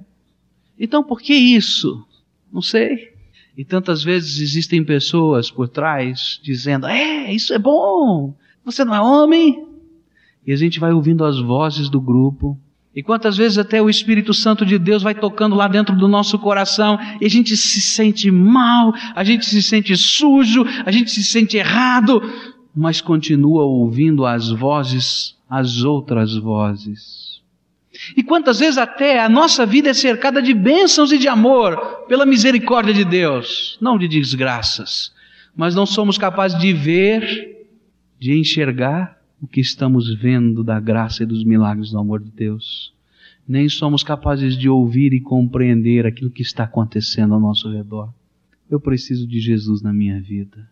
Então 0.80 1.04
por 1.04 1.20
que 1.20 1.34
isso? 1.34 2.02
Não 2.50 2.62
sei. 2.62 3.13
E 3.56 3.64
tantas 3.64 4.02
vezes 4.02 4.40
existem 4.40 4.84
pessoas 4.84 5.50
por 5.50 5.68
trás 5.68 6.40
dizendo: 6.42 6.86
É, 6.86 7.32
isso 7.32 7.54
é 7.54 7.58
bom, 7.58 8.34
você 8.64 8.84
não 8.84 8.94
é 8.94 9.00
homem. 9.00 9.66
E 10.46 10.52
a 10.52 10.56
gente 10.56 10.80
vai 10.80 10.92
ouvindo 10.92 11.24
as 11.24 11.38
vozes 11.38 11.88
do 11.88 12.00
grupo. 12.00 12.58
E 12.94 13.02
quantas 13.02 13.36
vezes 13.36 13.58
até 13.58 13.82
o 13.82 13.90
Espírito 13.90 14.32
Santo 14.32 14.64
de 14.64 14.78
Deus 14.78 15.02
vai 15.02 15.14
tocando 15.14 15.56
lá 15.56 15.66
dentro 15.66 15.96
do 15.96 16.06
nosso 16.06 16.38
coração 16.38 16.96
e 17.20 17.26
a 17.26 17.28
gente 17.28 17.56
se 17.56 17.80
sente 17.80 18.30
mal, 18.30 18.92
a 19.16 19.24
gente 19.24 19.46
se 19.46 19.60
sente 19.62 19.96
sujo, 19.96 20.64
a 20.86 20.92
gente 20.92 21.10
se 21.10 21.24
sente 21.24 21.56
errado, 21.56 22.22
mas 22.74 23.00
continua 23.00 23.64
ouvindo 23.64 24.24
as 24.24 24.48
vozes, 24.50 25.36
as 25.50 25.82
outras 25.82 26.36
vozes. 26.36 27.33
E 28.16 28.22
quantas 28.22 28.58
vezes 28.58 28.78
até 28.78 29.20
a 29.20 29.28
nossa 29.28 29.64
vida 29.64 29.90
é 29.90 29.94
cercada 29.94 30.42
de 30.42 30.52
bênçãos 30.52 31.12
e 31.12 31.18
de 31.18 31.28
amor 31.28 32.04
pela 32.08 32.26
misericórdia 32.26 32.92
de 32.92 33.04
Deus, 33.04 33.78
não 33.80 33.96
de 33.96 34.08
desgraças, 34.08 35.12
mas 35.56 35.74
não 35.74 35.86
somos 35.86 36.18
capazes 36.18 36.58
de 36.58 36.72
ver, 36.72 37.66
de 38.18 38.36
enxergar 38.36 39.18
o 39.40 39.46
que 39.46 39.60
estamos 39.60 40.12
vendo 40.14 40.64
da 40.64 40.80
graça 40.80 41.22
e 41.22 41.26
dos 41.26 41.44
milagres 41.44 41.90
do 41.90 41.98
amor 41.98 42.20
de 42.20 42.30
Deus. 42.30 42.92
Nem 43.46 43.68
somos 43.68 44.02
capazes 44.02 44.56
de 44.56 44.68
ouvir 44.68 45.12
e 45.12 45.20
compreender 45.20 46.06
aquilo 46.06 46.30
que 46.30 46.42
está 46.42 46.64
acontecendo 46.64 47.34
ao 47.34 47.40
nosso 47.40 47.70
redor. 47.70 48.12
Eu 48.70 48.80
preciso 48.80 49.26
de 49.26 49.38
Jesus 49.38 49.82
na 49.82 49.92
minha 49.92 50.20
vida. 50.20 50.68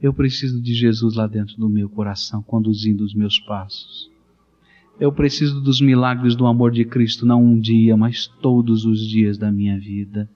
Eu 0.00 0.12
preciso 0.12 0.60
de 0.60 0.74
Jesus 0.74 1.14
lá 1.14 1.26
dentro 1.26 1.56
do 1.56 1.68
meu 1.68 1.88
coração, 1.88 2.42
conduzindo 2.42 3.04
os 3.04 3.14
meus 3.14 3.38
passos. 3.38 4.10
Eu 4.98 5.12
preciso 5.12 5.60
dos 5.60 5.80
milagres 5.80 6.36
do 6.36 6.46
amor 6.46 6.70
de 6.70 6.84
Cristo, 6.84 7.26
não 7.26 7.42
um 7.42 7.58
dia, 7.58 7.96
mas 7.96 8.26
todos 8.26 8.84
os 8.84 9.00
dias 9.00 9.36
da 9.36 9.50
minha 9.50 9.78
vida. 9.78 10.30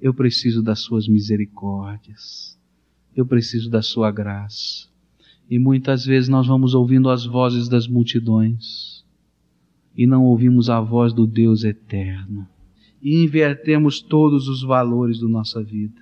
Eu 0.00 0.12
preciso 0.12 0.62
das 0.62 0.80
Suas 0.80 1.08
misericórdias. 1.08 2.58
Eu 3.16 3.24
preciso 3.24 3.70
da 3.70 3.80
Sua 3.80 4.10
graça. 4.10 4.88
E 5.48 5.58
muitas 5.58 6.04
vezes 6.04 6.28
nós 6.28 6.46
vamos 6.46 6.74
ouvindo 6.74 7.08
as 7.08 7.24
vozes 7.24 7.68
das 7.68 7.86
multidões 7.88 9.04
e 9.96 10.06
não 10.06 10.24
ouvimos 10.24 10.70
a 10.70 10.80
voz 10.80 11.12
do 11.12 11.26
Deus 11.26 11.64
eterno. 11.64 12.46
E 13.02 13.22
invertemos 13.22 14.00
todos 14.00 14.48
os 14.48 14.62
valores 14.62 15.20
da 15.20 15.28
nossa 15.28 15.62
vida. 15.62 16.00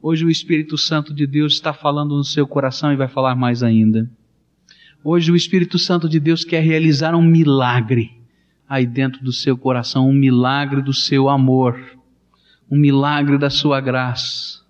Hoje 0.00 0.24
o 0.24 0.30
Espírito 0.30 0.78
Santo 0.78 1.12
de 1.12 1.26
Deus 1.26 1.54
está 1.54 1.72
falando 1.72 2.16
no 2.16 2.24
seu 2.24 2.46
coração 2.46 2.92
e 2.92 2.96
vai 2.96 3.08
falar 3.08 3.34
mais 3.34 3.62
ainda. 3.62 4.10
Hoje 5.04 5.30
o 5.30 5.36
Espírito 5.36 5.78
Santo 5.78 6.08
de 6.08 6.18
Deus 6.18 6.44
quer 6.44 6.60
realizar 6.60 7.14
um 7.14 7.22
milagre 7.22 8.18
aí 8.68 8.84
dentro 8.84 9.22
do 9.22 9.32
seu 9.32 9.56
coração, 9.56 10.08
um 10.08 10.12
milagre 10.12 10.82
do 10.82 10.92
seu 10.92 11.28
amor, 11.28 11.80
um 12.68 12.76
milagre 12.76 13.38
da 13.38 13.48
sua 13.48 13.80
graça. 13.80 14.60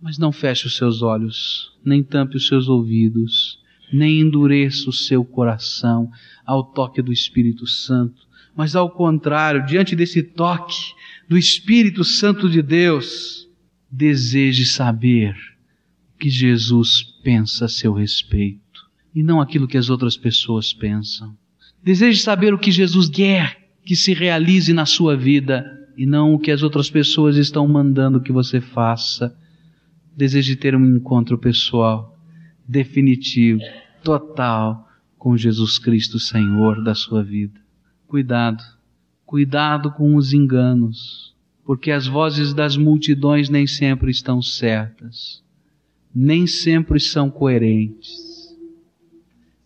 Mas 0.00 0.18
não 0.18 0.30
feche 0.30 0.68
os 0.68 0.76
seus 0.76 1.02
olhos, 1.02 1.72
nem 1.84 2.00
tampe 2.02 2.36
os 2.36 2.46
seus 2.46 2.68
ouvidos, 2.68 3.58
nem 3.92 4.20
endureça 4.20 4.88
o 4.88 4.92
seu 4.92 5.24
coração 5.24 6.10
ao 6.46 6.62
toque 6.62 7.02
do 7.02 7.12
Espírito 7.12 7.66
Santo, 7.66 8.22
mas 8.56 8.76
ao 8.76 8.88
contrário, 8.88 9.66
diante 9.66 9.96
desse 9.96 10.22
toque 10.22 10.94
do 11.28 11.36
Espírito 11.36 12.04
Santo 12.04 12.48
de 12.48 12.62
Deus, 12.62 13.48
deseje 13.90 14.64
saber 14.64 15.34
o 16.14 16.18
que 16.18 16.30
Jesus 16.30 17.02
pensa 17.22 17.64
a 17.64 17.68
seu 17.68 17.92
respeito 17.92 18.63
e 19.14 19.22
não 19.22 19.40
aquilo 19.40 19.68
que 19.68 19.78
as 19.78 19.88
outras 19.88 20.16
pessoas 20.16 20.72
pensam. 20.72 21.36
Deseje 21.82 22.20
saber 22.20 22.52
o 22.52 22.58
que 22.58 22.72
Jesus 22.72 23.08
quer 23.08 23.62
que 23.84 23.94
se 23.94 24.14
realize 24.14 24.72
na 24.72 24.86
sua 24.86 25.16
vida 25.16 25.64
e 25.96 26.06
não 26.06 26.34
o 26.34 26.38
que 26.38 26.50
as 26.50 26.62
outras 26.62 26.90
pessoas 26.90 27.36
estão 27.36 27.68
mandando 27.68 28.20
que 28.20 28.32
você 28.32 28.60
faça. 28.60 29.36
Deseje 30.16 30.56
ter 30.56 30.74
um 30.74 30.96
encontro 30.96 31.38
pessoal, 31.38 32.18
definitivo, 32.66 33.60
total 34.02 34.88
com 35.18 35.36
Jesus 35.36 35.78
Cristo, 35.78 36.18
Senhor 36.18 36.82
da 36.82 36.94
sua 36.94 37.22
vida. 37.22 37.60
Cuidado, 38.06 38.62
cuidado 39.26 39.92
com 39.92 40.16
os 40.16 40.32
enganos, 40.32 41.34
porque 41.64 41.90
as 41.90 42.06
vozes 42.06 42.54
das 42.54 42.76
multidões 42.76 43.48
nem 43.48 43.66
sempre 43.66 44.10
estão 44.10 44.40
certas, 44.40 45.42
nem 46.14 46.46
sempre 46.46 46.98
são 46.98 47.30
coerentes 47.30 48.33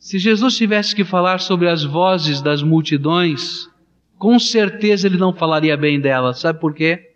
se 0.09 0.19
Jesus 0.19 0.57
tivesse 0.57 0.97
que 0.97 1.05
falar 1.05 1.39
sobre 1.39 1.69
as 1.69 1.85
vozes 1.85 2.41
das 2.41 2.63
multidões, 2.63 3.69
com 4.17 4.39
certeza 4.39 5.07
ele 5.07 5.19
não 5.19 5.35
falaria 5.35 5.77
bem 5.77 6.01
delas. 6.01 6.39
Sabe 6.39 6.59
por 6.59 6.73
quê? 6.73 7.11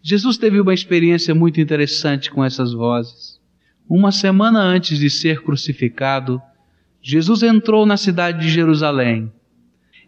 Jesus 0.00 0.38
teve 0.38 0.60
uma 0.60 0.72
experiência 0.72 1.34
muito 1.34 1.60
interessante 1.60 2.30
com 2.30 2.44
essas 2.44 2.72
vozes. 2.72 3.40
Uma 3.90 4.12
semana 4.12 4.60
antes 4.60 5.00
de 5.00 5.10
ser 5.10 5.42
crucificado, 5.42 6.40
Jesus 7.02 7.42
entrou 7.42 7.84
na 7.84 7.96
cidade 7.96 8.40
de 8.40 8.48
Jerusalém. 8.48 9.32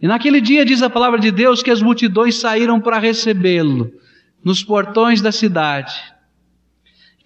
E 0.00 0.06
naquele 0.06 0.40
dia 0.40 0.64
diz 0.64 0.82
a 0.82 0.88
palavra 0.88 1.18
de 1.18 1.32
Deus 1.32 1.64
que 1.64 1.70
as 1.72 1.82
multidões 1.82 2.36
saíram 2.36 2.80
para 2.80 3.00
recebê-lo 3.00 3.92
nos 4.44 4.62
portões 4.62 5.20
da 5.20 5.32
cidade. 5.32 6.00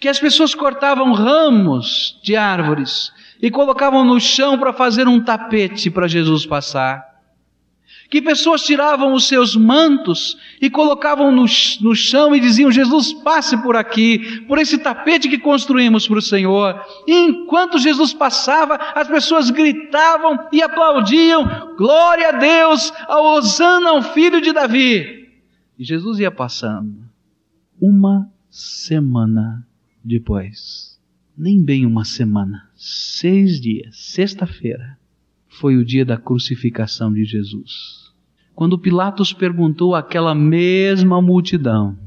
Que 0.01 0.09
as 0.09 0.19
pessoas 0.19 0.55
cortavam 0.55 1.12
ramos 1.12 2.19
de 2.25 2.37
árvores 2.37 3.12
e 3.40 3.51
colocavam 3.51 4.05
no 4.05 4.20
chão 4.20 4.59
para 4.59 4.73
fazer 4.73 5.07
um 5.09 5.20
tapete 5.20 5.90
para 5.90 6.09
Jesus 6.09 6.47
passar 6.47 7.14
que 8.14 8.23
pessoas 8.23 8.62
tiravam 8.62 9.12
os 9.12 9.27
seus 9.27 9.57
mantos 9.57 10.37
e 10.61 10.70
colocavam 10.70 11.33
no, 11.33 11.47
no 11.81 11.94
chão 11.94 12.33
e 12.33 12.38
diziam: 12.38 12.70
Jesus, 12.70 13.12
passe 13.12 13.57
por 13.61 13.77
aqui, 13.77 14.42
por 14.47 14.59
esse 14.59 14.79
tapete 14.79 15.29
que 15.29 15.38
construímos 15.38 16.07
para 16.07 16.18
o 16.18 16.23
Senhor. 16.23 16.81
E 17.07 17.12
enquanto 17.12 17.79
Jesus 17.79 18.12
passava, 18.12 18.77
as 18.94 19.09
pessoas 19.09 19.51
gritavam 19.51 20.49
e 20.53 20.62
aplaudiam: 20.62 21.75
Glória 21.77 22.29
a 22.29 22.33
Deus, 22.33 22.92
a 23.09 23.20
Osana 23.20 23.90
ao 23.90 24.03
filho 24.03 24.40
de 24.40 24.53
Davi. 24.53 25.29
E 25.77 25.85
Jesus 25.85 26.20
ia 26.20 26.31
passando. 26.31 26.94
Uma 27.81 28.31
semana 28.49 29.66
depois, 30.05 30.94
nem 31.37 31.62
bem 31.62 31.85
uma 31.85 32.05
semana, 32.05 32.68
seis 32.77 33.61
dias, 33.61 33.97
sexta-feira, 33.97 34.97
foi 35.49 35.77
o 35.77 35.85
dia 35.85 36.05
da 36.05 36.16
crucificação 36.16 37.12
de 37.12 37.25
Jesus. 37.25 38.12
Quando 38.55 38.79
Pilatos 38.79 39.33
perguntou 39.33 39.94
àquela 39.94 40.35
mesma 40.35 41.20
multidão 41.20 41.99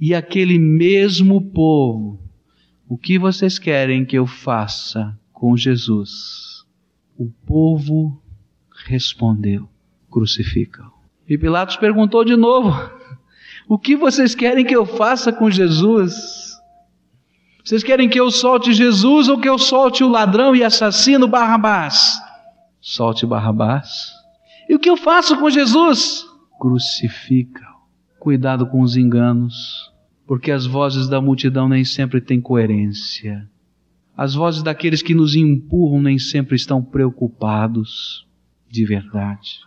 e 0.00 0.14
aquele 0.14 0.58
mesmo 0.58 1.42
povo: 1.50 2.18
O 2.88 2.96
que 2.96 3.18
vocês 3.18 3.58
querem 3.58 4.04
que 4.04 4.16
eu 4.16 4.26
faça 4.26 5.18
com 5.32 5.56
Jesus? 5.56 6.64
O 7.18 7.30
povo 7.46 8.20
respondeu: 8.86 9.68
Crucificam. 10.10 10.90
E 11.28 11.36
Pilatos 11.36 11.76
perguntou 11.76 12.24
de 12.24 12.34
novo: 12.34 12.70
O 13.68 13.78
que 13.78 13.94
vocês 13.94 14.34
querem 14.34 14.64
que 14.64 14.74
eu 14.74 14.86
faça 14.86 15.30
com 15.30 15.50
Jesus? 15.50 16.49
Vocês 17.64 17.82
querem 17.82 18.08
que 18.08 18.18
eu 18.18 18.30
solte 18.30 18.72
Jesus 18.72 19.28
ou 19.28 19.38
que 19.38 19.48
eu 19.48 19.58
solte 19.58 20.02
o 20.02 20.08
ladrão 20.08 20.54
e 20.56 20.64
assassino 20.64 21.28
Barrabás? 21.28 22.20
Solte 22.80 23.26
Barrabás. 23.26 24.12
E 24.68 24.74
o 24.74 24.78
que 24.78 24.88
eu 24.88 24.96
faço 24.96 25.36
com 25.38 25.50
Jesus? 25.50 26.24
Crucifica. 26.58 27.66
Cuidado 28.18 28.66
com 28.66 28.82
os 28.82 28.96
enganos, 28.96 29.90
porque 30.26 30.50
as 30.50 30.66
vozes 30.66 31.08
da 31.08 31.20
multidão 31.20 31.68
nem 31.68 31.84
sempre 31.84 32.20
têm 32.20 32.40
coerência. 32.40 33.48
As 34.16 34.34
vozes 34.34 34.62
daqueles 34.62 35.00
que 35.00 35.14
nos 35.14 35.34
empurram 35.34 36.02
nem 36.02 36.18
sempre 36.18 36.54
estão 36.54 36.82
preocupados 36.82 38.26
de 38.68 38.84
verdade. 38.84 39.60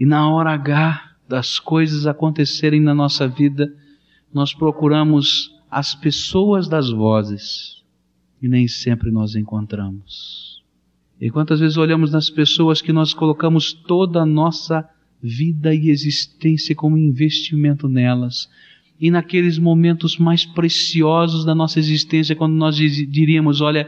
E 0.00 0.06
na 0.06 0.30
hora 0.30 0.52
H 0.52 1.02
das 1.28 1.58
coisas 1.58 2.06
acontecerem 2.06 2.80
na 2.80 2.94
nossa 2.94 3.28
vida, 3.28 3.70
nós 4.32 4.54
procuramos 4.54 5.50
as 5.70 5.94
pessoas 5.94 6.68
das 6.68 6.90
vozes 6.90 7.82
e 8.40 8.48
nem 8.48 8.68
sempre 8.68 9.10
nós 9.10 9.34
encontramos. 9.34 10.62
E 11.20 11.30
quantas 11.30 11.60
vezes 11.60 11.76
olhamos 11.76 12.12
nas 12.12 12.30
pessoas 12.30 12.80
que 12.80 12.92
nós 12.92 13.12
colocamos 13.12 13.72
toda 13.72 14.20
a 14.22 14.26
nossa 14.26 14.88
vida 15.22 15.74
e 15.74 15.90
existência 15.90 16.74
como 16.74 16.96
investimento 16.96 17.88
nelas. 17.88 18.48
E 19.00 19.10
naqueles 19.10 19.58
momentos 19.58 20.16
mais 20.16 20.44
preciosos 20.44 21.44
da 21.44 21.54
nossa 21.54 21.78
existência, 21.78 22.34
quando 22.34 22.54
nós 22.54 22.76
diríamos: 22.76 23.60
Olha, 23.60 23.86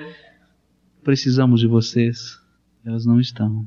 precisamos 1.03 1.61
de 1.61 1.67
vocês, 1.67 2.39
elas 2.85 3.05
não 3.07 3.21
estão. 3.21 3.67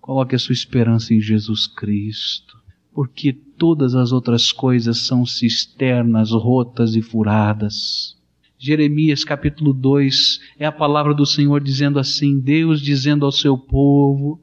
Coloque 0.00 0.34
a 0.34 0.38
sua 0.38 0.52
esperança 0.52 1.14
em 1.14 1.20
Jesus 1.20 1.66
Cristo, 1.66 2.58
porque 2.94 3.32
todas 3.32 3.96
as 3.96 4.12
outras 4.12 4.52
coisas 4.52 4.98
são 4.98 5.26
cisternas 5.26 6.30
rotas 6.30 6.94
e 6.94 7.02
furadas. 7.02 8.16
Jeremias 8.56 9.24
capítulo 9.24 9.74
2 9.74 10.40
é 10.58 10.64
a 10.64 10.72
palavra 10.72 11.12
do 11.12 11.26
Senhor 11.26 11.60
dizendo 11.60 11.98
assim: 11.98 12.38
Deus 12.38 12.80
dizendo 12.80 13.26
ao 13.26 13.32
seu 13.32 13.58
povo: 13.58 14.40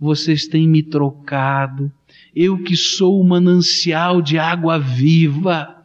Vocês 0.00 0.48
têm 0.48 0.66
me 0.66 0.82
trocado, 0.82 1.90
eu 2.34 2.58
que 2.58 2.76
sou 2.76 3.20
o 3.20 3.24
manancial 3.24 4.20
de 4.20 4.36
água 4.36 4.78
viva, 4.78 5.84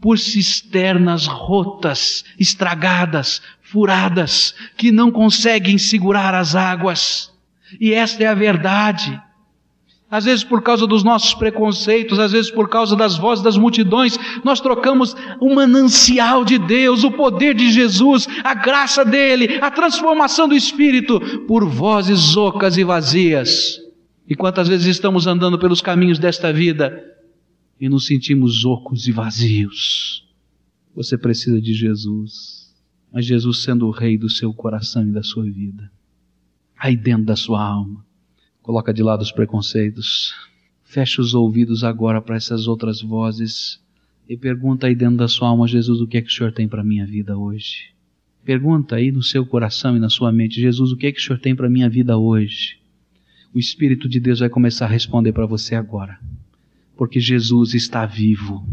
por 0.00 0.18
cisternas 0.18 1.26
rotas, 1.26 2.24
estragadas, 2.38 3.42
furadas, 3.60 4.54
que 4.76 4.92
não 4.92 5.10
conseguem 5.10 5.76
segurar 5.76 6.32
as 6.32 6.54
águas. 6.54 7.32
E 7.80 7.92
esta 7.92 8.22
é 8.22 8.28
a 8.28 8.34
verdade. 8.34 9.20
Às 10.08 10.24
vezes 10.24 10.44
por 10.44 10.62
causa 10.62 10.86
dos 10.86 11.02
nossos 11.02 11.34
preconceitos, 11.34 12.20
às 12.20 12.30
vezes 12.30 12.50
por 12.50 12.68
causa 12.68 12.94
das 12.94 13.16
vozes 13.16 13.42
das 13.42 13.56
multidões, 13.56 14.16
nós 14.44 14.60
trocamos 14.60 15.16
o 15.40 15.52
manancial 15.52 16.44
de 16.44 16.58
Deus, 16.58 17.02
o 17.02 17.10
poder 17.10 17.54
de 17.54 17.72
Jesus, 17.72 18.28
a 18.44 18.54
graça 18.54 19.04
dele, 19.04 19.58
a 19.60 19.68
transformação 19.68 20.48
do 20.48 20.54
Espírito 20.54 21.18
por 21.48 21.68
vozes 21.68 22.36
ocas 22.36 22.76
e 22.76 22.84
vazias. 22.84 23.80
E 24.28 24.36
quantas 24.36 24.68
vezes 24.68 24.86
estamos 24.86 25.26
andando 25.26 25.58
pelos 25.58 25.80
caminhos 25.80 26.20
desta 26.20 26.52
vida 26.52 27.02
e 27.80 27.88
nos 27.88 28.06
sentimos 28.06 28.64
ocos 28.64 29.08
e 29.08 29.12
vazios. 29.12 30.24
Você 30.94 31.18
precisa 31.18 31.60
de 31.60 31.74
Jesus, 31.74 32.72
mas 33.12 33.26
Jesus 33.26 33.64
sendo 33.64 33.88
o 33.88 33.90
rei 33.90 34.16
do 34.16 34.30
seu 34.30 34.54
coração 34.54 35.06
e 35.06 35.10
da 35.10 35.22
sua 35.22 35.44
vida, 35.44 35.90
aí 36.78 36.96
dentro 36.96 37.24
da 37.24 37.36
sua 37.36 37.60
alma 37.60 38.05
Coloca 38.66 38.92
de 38.92 39.00
lado 39.00 39.22
os 39.22 39.30
preconceitos. 39.30 40.34
Fecha 40.82 41.22
os 41.22 41.34
ouvidos 41.34 41.84
agora 41.84 42.20
para 42.20 42.34
essas 42.34 42.66
outras 42.66 43.00
vozes 43.00 43.80
e 44.28 44.36
pergunta 44.36 44.88
aí 44.88 44.94
dentro 44.96 45.18
da 45.18 45.28
sua 45.28 45.46
alma, 45.46 45.68
Jesus, 45.68 46.00
o 46.00 46.06
que 46.08 46.16
é 46.16 46.20
que 46.20 46.26
o 46.26 46.32
Senhor 46.32 46.50
tem 46.50 46.66
para 46.66 46.82
minha 46.82 47.06
vida 47.06 47.38
hoje? 47.38 47.92
Pergunta 48.44 48.96
aí 48.96 49.12
no 49.12 49.22
seu 49.22 49.46
coração 49.46 49.96
e 49.96 50.00
na 50.00 50.10
sua 50.10 50.32
mente, 50.32 50.60
Jesus, 50.60 50.90
o 50.90 50.96
que 50.96 51.06
é 51.06 51.12
que 51.12 51.20
o 51.20 51.22
Senhor 51.22 51.38
tem 51.38 51.54
para 51.54 51.70
minha 51.70 51.88
vida 51.88 52.18
hoje? 52.18 52.80
O 53.54 53.58
Espírito 53.60 54.08
de 54.08 54.18
Deus 54.18 54.40
vai 54.40 54.48
começar 54.48 54.86
a 54.86 54.88
responder 54.88 55.30
para 55.30 55.46
você 55.46 55.76
agora. 55.76 56.18
Porque 56.96 57.20
Jesus 57.20 57.72
está 57.72 58.04
vivo. 58.04 58.66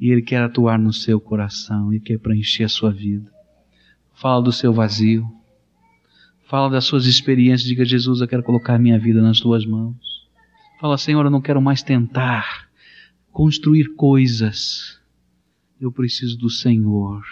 E 0.00 0.10
Ele 0.10 0.22
quer 0.22 0.42
atuar 0.42 0.76
no 0.76 0.92
seu 0.92 1.20
coração 1.20 1.94
e 1.94 2.00
quer 2.00 2.18
preencher 2.18 2.64
a 2.64 2.68
sua 2.68 2.90
vida. 2.90 3.30
Fala 4.12 4.42
do 4.42 4.50
seu 4.50 4.72
vazio. 4.72 5.37
Fala 6.48 6.70
das 6.70 6.86
suas 6.86 7.04
experiências, 7.04 7.68
diga 7.68 7.84
Jesus, 7.84 8.22
eu 8.22 8.26
quero 8.26 8.42
colocar 8.42 8.78
minha 8.78 8.98
vida 8.98 9.20
nas 9.20 9.38
tuas 9.38 9.66
mãos. 9.66 9.96
Fala, 10.80 10.96
Senhor, 10.96 11.22
eu 11.22 11.30
não 11.30 11.42
quero 11.42 11.60
mais 11.60 11.82
tentar 11.82 12.70
construir 13.30 13.94
coisas. 13.96 14.98
Eu 15.78 15.92
preciso 15.92 16.38
do 16.38 16.48
Senhor. 16.48 17.22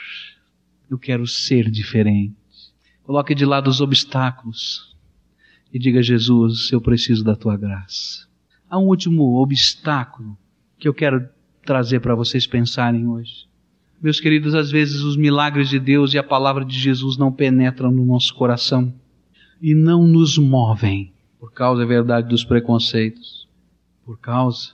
Eu 0.91 0.99
quero 0.99 1.27
ser 1.27 1.71
diferente. 1.71 2.37
Coloque 3.05 3.35
de 3.35 3.47
lado 3.47 3.69
os 3.69 3.81
obstáculos 3.81 4.95
e 5.73 5.79
diga, 5.79 6.03
Jesus, 6.03 6.71
eu 6.71 6.81
preciso 6.81 7.25
da 7.25 7.35
tua 7.35 7.57
graça. 7.57 8.29
Há 8.69 8.79
um 8.79 8.87
último 8.87 9.41
obstáculo 9.41 10.37
que 10.79 10.87
eu 10.87 10.93
quero 10.93 11.27
trazer 11.65 12.01
para 12.01 12.15
vocês 12.15 12.47
pensarem 12.47 13.07
hoje. 13.07 13.47
Meus 13.99 14.21
queridos, 14.21 14.55
às 14.55 14.71
vezes 14.71 15.01
os 15.01 15.17
milagres 15.17 15.71
de 15.71 15.81
Deus 15.81 16.13
e 16.13 16.19
a 16.19 16.23
palavra 16.23 16.67
de 16.67 16.79
Jesus 16.79 17.17
não 17.17 17.33
penetram 17.33 17.91
no 17.91 18.05
nosso 18.05 18.35
coração 18.35 18.93
e 19.61 19.75
não 19.75 20.07
nos 20.07 20.39
movem 20.39 21.13
por 21.39 21.53
causa, 21.53 21.83
é 21.83 21.87
verdade, 21.87 22.29
dos 22.29 22.45
preconceitos, 22.45 23.47
por 24.05 24.19
causa, 24.19 24.71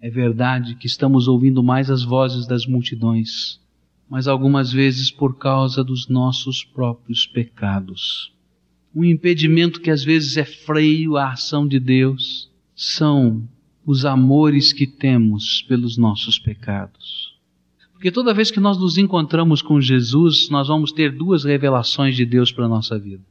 é 0.00 0.08
verdade, 0.08 0.74
que 0.76 0.86
estamos 0.86 1.28
ouvindo 1.28 1.62
mais 1.62 1.90
as 1.90 2.02
vozes 2.02 2.46
das 2.46 2.64
multidões, 2.64 3.60
mas 4.08 4.26
algumas 4.26 4.72
vezes 4.72 5.10
por 5.10 5.36
causa 5.36 5.84
dos 5.84 6.08
nossos 6.08 6.64
próprios 6.64 7.26
pecados. 7.26 8.32
Um 8.94 9.04
impedimento 9.04 9.80
que 9.80 9.90
às 9.90 10.02
vezes 10.02 10.36
é 10.36 10.44
freio 10.44 11.16
à 11.16 11.32
ação 11.32 11.66
de 11.66 11.78
Deus 11.78 12.50
são 12.74 13.46
os 13.84 14.04
amores 14.04 14.72
que 14.72 14.86
temos 14.86 15.62
pelos 15.62 15.96
nossos 15.98 16.38
pecados. 16.38 17.38
Porque 17.92 18.10
toda 18.10 18.32
vez 18.32 18.50
que 18.50 18.58
nós 18.58 18.78
nos 18.78 18.96
encontramos 18.96 19.60
com 19.60 19.80
Jesus, 19.80 20.48
nós 20.48 20.68
vamos 20.68 20.92
ter 20.92 21.12
duas 21.12 21.44
revelações 21.44 22.16
de 22.16 22.24
Deus 22.24 22.50
para 22.50 22.64
a 22.64 22.68
nossa 22.68 22.98
vida. 22.98 23.29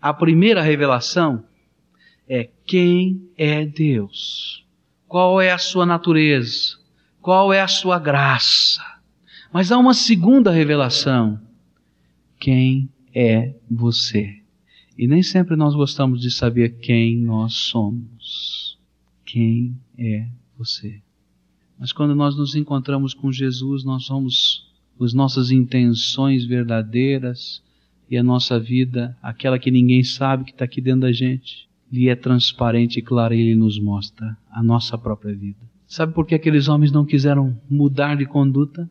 A 0.00 0.14
primeira 0.14 0.62
revelação 0.62 1.44
é 2.28 2.48
quem 2.64 3.28
é 3.36 3.66
Deus, 3.66 4.64
qual 5.06 5.40
é 5.40 5.50
a 5.50 5.58
sua 5.58 5.84
natureza, 5.84 6.78
qual 7.20 7.52
é 7.52 7.60
a 7.60 7.68
sua 7.68 7.98
graça. 7.98 8.82
Mas 9.52 9.70
há 9.70 9.78
uma 9.78 9.92
segunda 9.92 10.50
revelação: 10.50 11.40
quem 12.38 12.88
é 13.14 13.54
você? 13.70 14.40
E 14.96 15.06
nem 15.06 15.22
sempre 15.22 15.56
nós 15.56 15.74
gostamos 15.74 16.20
de 16.20 16.30
saber 16.30 16.78
quem 16.78 17.18
nós 17.18 17.54
somos. 17.54 18.78
Quem 19.24 19.76
é 19.98 20.26
você? 20.56 21.00
Mas 21.78 21.92
quando 21.92 22.14
nós 22.14 22.36
nos 22.36 22.54
encontramos 22.54 23.14
com 23.14 23.32
Jesus, 23.32 23.84
nós 23.84 24.04
somos 24.04 24.70
as 25.00 25.14
nossas 25.14 25.50
intenções 25.50 26.44
verdadeiras, 26.44 27.62
e 28.10 28.18
a 28.18 28.22
nossa 28.22 28.58
vida, 28.58 29.16
aquela 29.22 29.58
que 29.58 29.70
ninguém 29.70 30.02
sabe 30.02 30.44
que 30.44 30.50
está 30.50 30.64
aqui 30.64 30.80
dentro 30.80 31.02
da 31.02 31.12
gente, 31.12 31.68
lhe 31.92 32.08
é 32.08 32.16
transparente 32.16 32.98
e 32.98 33.02
clara 33.02 33.34
e 33.34 33.40
ele 33.40 33.54
nos 33.54 33.78
mostra 33.78 34.36
a 34.50 34.62
nossa 34.62 34.98
própria 34.98 35.34
vida. 35.34 35.58
Sabe 35.86 36.12
por 36.12 36.26
que 36.26 36.34
aqueles 36.34 36.68
homens 36.68 36.90
não 36.90 37.04
quiseram 37.04 37.56
mudar 37.70 38.16
de 38.16 38.26
conduta? 38.26 38.90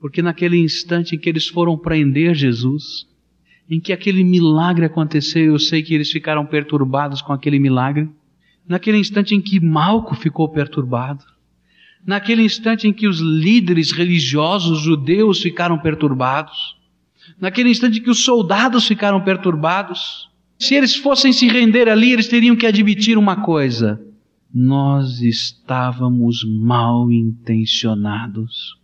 Porque 0.00 0.20
naquele 0.20 0.58
instante 0.58 1.14
em 1.14 1.18
que 1.18 1.28
eles 1.28 1.46
foram 1.46 1.78
prender 1.78 2.34
Jesus, 2.34 3.06
em 3.68 3.80
que 3.80 3.92
aquele 3.92 4.22
milagre 4.22 4.84
aconteceu, 4.84 5.44
eu 5.44 5.58
sei 5.58 5.82
que 5.82 5.94
eles 5.94 6.10
ficaram 6.10 6.44
perturbados 6.44 7.22
com 7.22 7.32
aquele 7.32 7.58
milagre. 7.58 8.08
Naquele 8.68 8.98
instante 8.98 9.34
em 9.34 9.40
que 9.40 9.60
Malco 9.60 10.14
ficou 10.14 10.48
perturbado, 10.48 11.24
naquele 12.04 12.42
instante 12.42 12.86
em 12.86 12.92
que 12.92 13.06
os 13.06 13.18
líderes 13.18 13.92
religiosos 13.92 14.80
judeus 14.80 15.40
ficaram 15.40 15.78
perturbados, 15.78 16.75
naquele 17.40 17.70
instante 17.70 18.00
que 18.00 18.10
os 18.10 18.24
soldados 18.24 18.86
ficaram 18.86 19.20
perturbados, 19.22 20.28
se 20.58 20.74
eles 20.74 20.96
fossem 20.96 21.32
se 21.32 21.48
render 21.48 21.88
ali, 21.88 22.12
eles 22.12 22.28
teriam 22.28 22.56
que 22.56 22.66
admitir 22.66 23.18
uma 23.18 23.36
coisa: 23.42 24.00
nós 24.52 25.20
estávamos 25.20 26.44
mal 26.44 27.10
intencionados. 27.10 28.76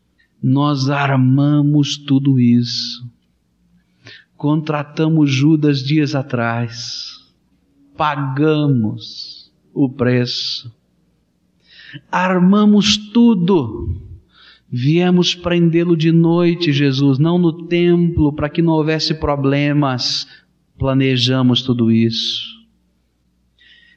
Nós 0.43 0.91
armamos 0.91 1.97
tudo 1.97 2.41
isso. 2.41 3.09
Contratamos 4.37 5.31
Judas 5.31 5.83
dias 5.83 6.15
atrás. 6.15 7.21
Pagamos 7.97 9.53
o 9.73 9.89
preço. 9.89 10.75
Armamos 12.11 12.97
tudo. 12.97 14.12
Viemos 14.75 15.35
prendê-lo 15.35 15.95
de 15.95 16.11
noite, 16.11 16.73
Jesus, 16.73 17.19
não 17.19 17.37
no 17.37 17.67
templo, 17.67 18.33
para 18.33 18.49
que 18.49 18.63
não 18.63 18.73
houvesse 18.73 19.13
problemas. 19.13 20.27
Planejamos 20.79 21.61
tudo 21.61 21.93
isso. 21.93 22.43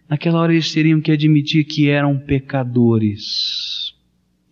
Naquela 0.09 0.41
hora 0.41 0.51
eles 0.51 0.73
teriam 0.73 0.99
que 0.99 1.13
admitir 1.13 1.63
que 1.63 1.87
eram 1.87 2.19
pecadores. 2.19 3.93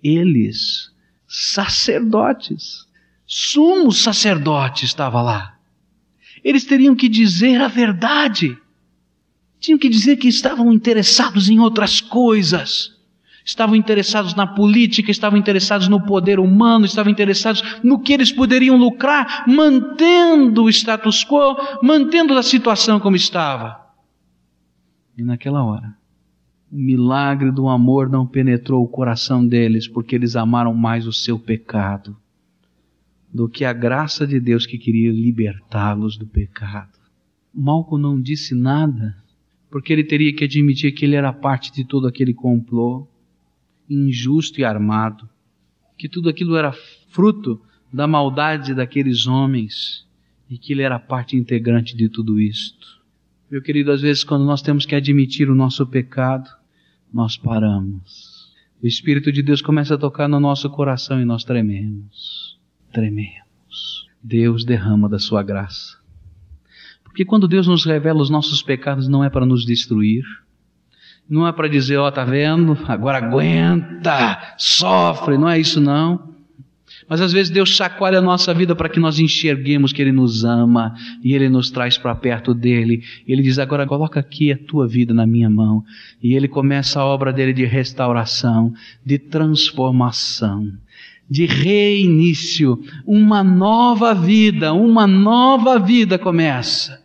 Eles, 0.02 0.94
sacerdotes, 1.28 2.88
sumos 3.26 3.98
sacerdotes, 3.98 4.84
estava 4.84 5.22
lá. 5.22 5.60
Eles 6.42 6.64
teriam 6.64 6.96
que 6.96 7.10
dizer 7.10 7.60
a 7.60 7.68
verdade. 7.68 8.58
Tinham 9.60 9.78
que 9.78 9.90
dizer 9.90 10.16
que 10.16 10.30
estavam 10.30 10.72
interessados 10.72 11.50
em 11.50 11.60
outras 11.60 12.00
coisas. 12.00 12.93
Estavam 13.46 13.76
interessados 13.76 14.36
na 14.36 14.48
política, 14.48 15.12
estavam 15.12 15.38
interessados 15.38 15.88
no 15.88 16.02
poder 16.02 16.40
humano, 16.40 16.86
estavam 16.86 17.12
interessados 17.12 17.62
no 17.84 18.00
que 18.00 18.14
eles 18.14 18.32
poderiam 18.32 18.78
lucrar, 18.78 19.44
mantendo 19.48 20.64
o 20.64 20.70
status 20.70 21.26
quo, 21.26 21.56
mantendo 21.82 22.34
a 22.38 22.44
situação 22.44 23.00
como 23.00 23.16
estava. 23.16 23.82
E 25.18 25.24
naquela 25.24 25.64
hora, 25.64 25.94
o 26.72 26.78
milagre 26.78 27.52
do 27.52 27.68
amor 27.68 28.10
não 28.10 28.26
penetrou 28.26 28.84
o 28.84 28.88
coração 28.88 29.46
deles, 29.46 29.88
porque 29.88 30.16
eles 30.16 30.36
amaram 30.36 30.74
mais 30.74 31.06
o 31.06 31.14
seu 31.14 31.38
pecado 31.38 32.18
do 33.34 33.50
que 33.50 33.66
a 33.66 33.74
graça 33.74 34.28
de 34.28 34.40
Deus 34.40 34.66
que 34.66 34.78
queria 34.78 35.12
libertá-los 35.12 36.18
do 36.18 36.26
pecado. 36.28 36.92
Malco 37.54 37.98
não 37.98 38.22
disse 38.22 38.56
nada, 38.56 39.16
porque 39.72 39.92
ele 39.92 40.04
teria 40.04 40.34
que 40.36 40.44
admitir 40.44 40.92
que 40.94 41.04
ele 41.04 41.16
era 41.16 41.34
parte 41.34 41.72
de 41.74 41.84
todo 41.84 42.08
aquele 42.08 42.34
complô 42.34 43.08
injusto 43.94 44.60
e 44.60 44.66
armado, 44.66 45.30
que 45.98 46.10
tudo 46.10 46.30
aquilo 46.30 46.56
era 46.56 46.74
fruto 47.10 47.62
da 47.92 48.08
maldade 48.08 48.74
daqueles 48.74 49.28
homens 49.28 50.08
e 50.50 50.58
que 50.58 50.74
ele 50.74 50.82
era 50.82 51.00
parte 51.00 51.36
integrante 51.38 51.96
de 51.96 52.10
tudo 52.10 52.40
isto. 52.40 53.02
Meu 53.50 53.62
querido, 53.62 53.92
às 53.92 54.02
vezes 54.02 54.24
quando 54.24 54.46
nós 54.46 54.62
temos 54.62 54.86
que 54.86 54.96
admitir 54.96 55.50
o 55.50 55.56
nosso 55.56 55.86
pecado, 55.86 56.50
nós 57.14 57.38
paramos. 57.38 58.52
O 58.82 58.88
Espírito 58.88 59.32
de 59.32 59.42
Deus 59.42 59.62
começa 59.62 59.96
a 59.96 59.98
tocar 59.98 60.28
no 60.28 60.40
nosso 60.40 60.70
coração 60.70 61.22
e 61.22 61.26
nós 61.26 61.44
trememos. 61.44 62.60
Trememos. 62.92 64.10
Deus 64.22 64.66
derrama 64.66 65.08
da 65.08 65.20
sua 65.20 65.44
graça. 65.44 65.98
Porque 67.04 67.24
quando 67.24 67.48
Deus 67.48 67.68
nos 67.68 67.86
revela 67.86 68.22
os 68.22 68.30
nossos 68.30 68.64
pecados, 68.64 69.08
não 69.08 69.24
é 69.24 69.30
para 69.30 69.46
nos 69.46 69.66
destruir, 69.66 70.26
não 71.30 71.48
é 71.48 71.52
para 71.52 71.68
dizer, 71.68 71.98
ó, 71.98 72.08
oh, 72.08 72.12
tá 72.12 72.24
vendo? 72.24 72.78
Agora 72.88 73.18
aguenta, 73.18 74.56
sofre, 74.58 75.38
não 75.38 75.50
é 75.50 75.60
isso 75.60 75.80
não. 75.80 76.34
Mas 77.08 77.22
às 77.22 77.34
vezes 77.34 77.52
Deus 77.52 77.70
chacoalha 77.70 78.20
a 78.20 78.22
nossa 78.22 78.54
vida 78.54 78.76
para 78.76 78.90
que 78.90 79.00
nós 79.00 79.20
enxerguemos 79.20 79.92
que 79.92 80.02
Ele 80.02 80.12
nos 80.12 80.46
ama 80.46 80.96
e 81.24 81.34
Ele 81.34 81.50
nos 81.50 81.70
traz 81.70 81.98
para 81.98 82.16
perto 82.16 82.54
dele. 82.54 83.04
Ele 83.28 83.42
diz: 83.42 83.60
agora 83.60 83.86
coloca 83.86 84.20
aqui 84.20 84.52
a 84.52 84.58
tua 84.58 84.88
vida 84.88 85.14
na 85.14 85.26
minha 85.26 85.50
mão. 85.50 85.84
E 86.22 86.34
Ele 86.34 86.48
começa 86.48 87.00
a 87.00 87.06
obra 87.06 87.34
dele 87.34 87.54
de 87.54 87.66
restauração, 87.66 88.74
de 89.06 89.18
transformação, 89.18 90.72
de 91.30 91.46
reinício. 91.46 92.82
Uma 93.06 93.44
nova 93.44 94.14
vida, 94.14 94.74
uma 94.74 95.06
nova 95.06 95.80
vida 95.80 96.18
começa. 96.18 97.04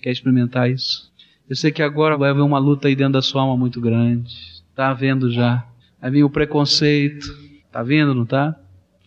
Quer 0.00 0.12
experimentar 0.12 0.70
isso? 0.70 1.09
Eu 1.50 1.56
sei 1.56 1.72
que 1.72 1.82
agora 1.82 2.16
vai 2.16 2.30
haver 2.30 2.42
uma 2.42 2.60
luta 2.60 2.86
aí 2.86 2.94
dentro 2.94 3.14
da 3.14 3.22
sua 3.22 3.42
alma 3.42 3.56
muito 3.56 3.80
grande. 3.80 4.32
Está 4.70 4.90
havendo 4.90 5.32
já. 5.32 5.66
Vai 6.00 6.08
vir 6.08 6.22
o 6.22 6.30
preconceito. 6.30 7.26
Está 7.66 7.82
vendo, 7.82 8.14
não 8.14 8.22
está? 8.22 8.54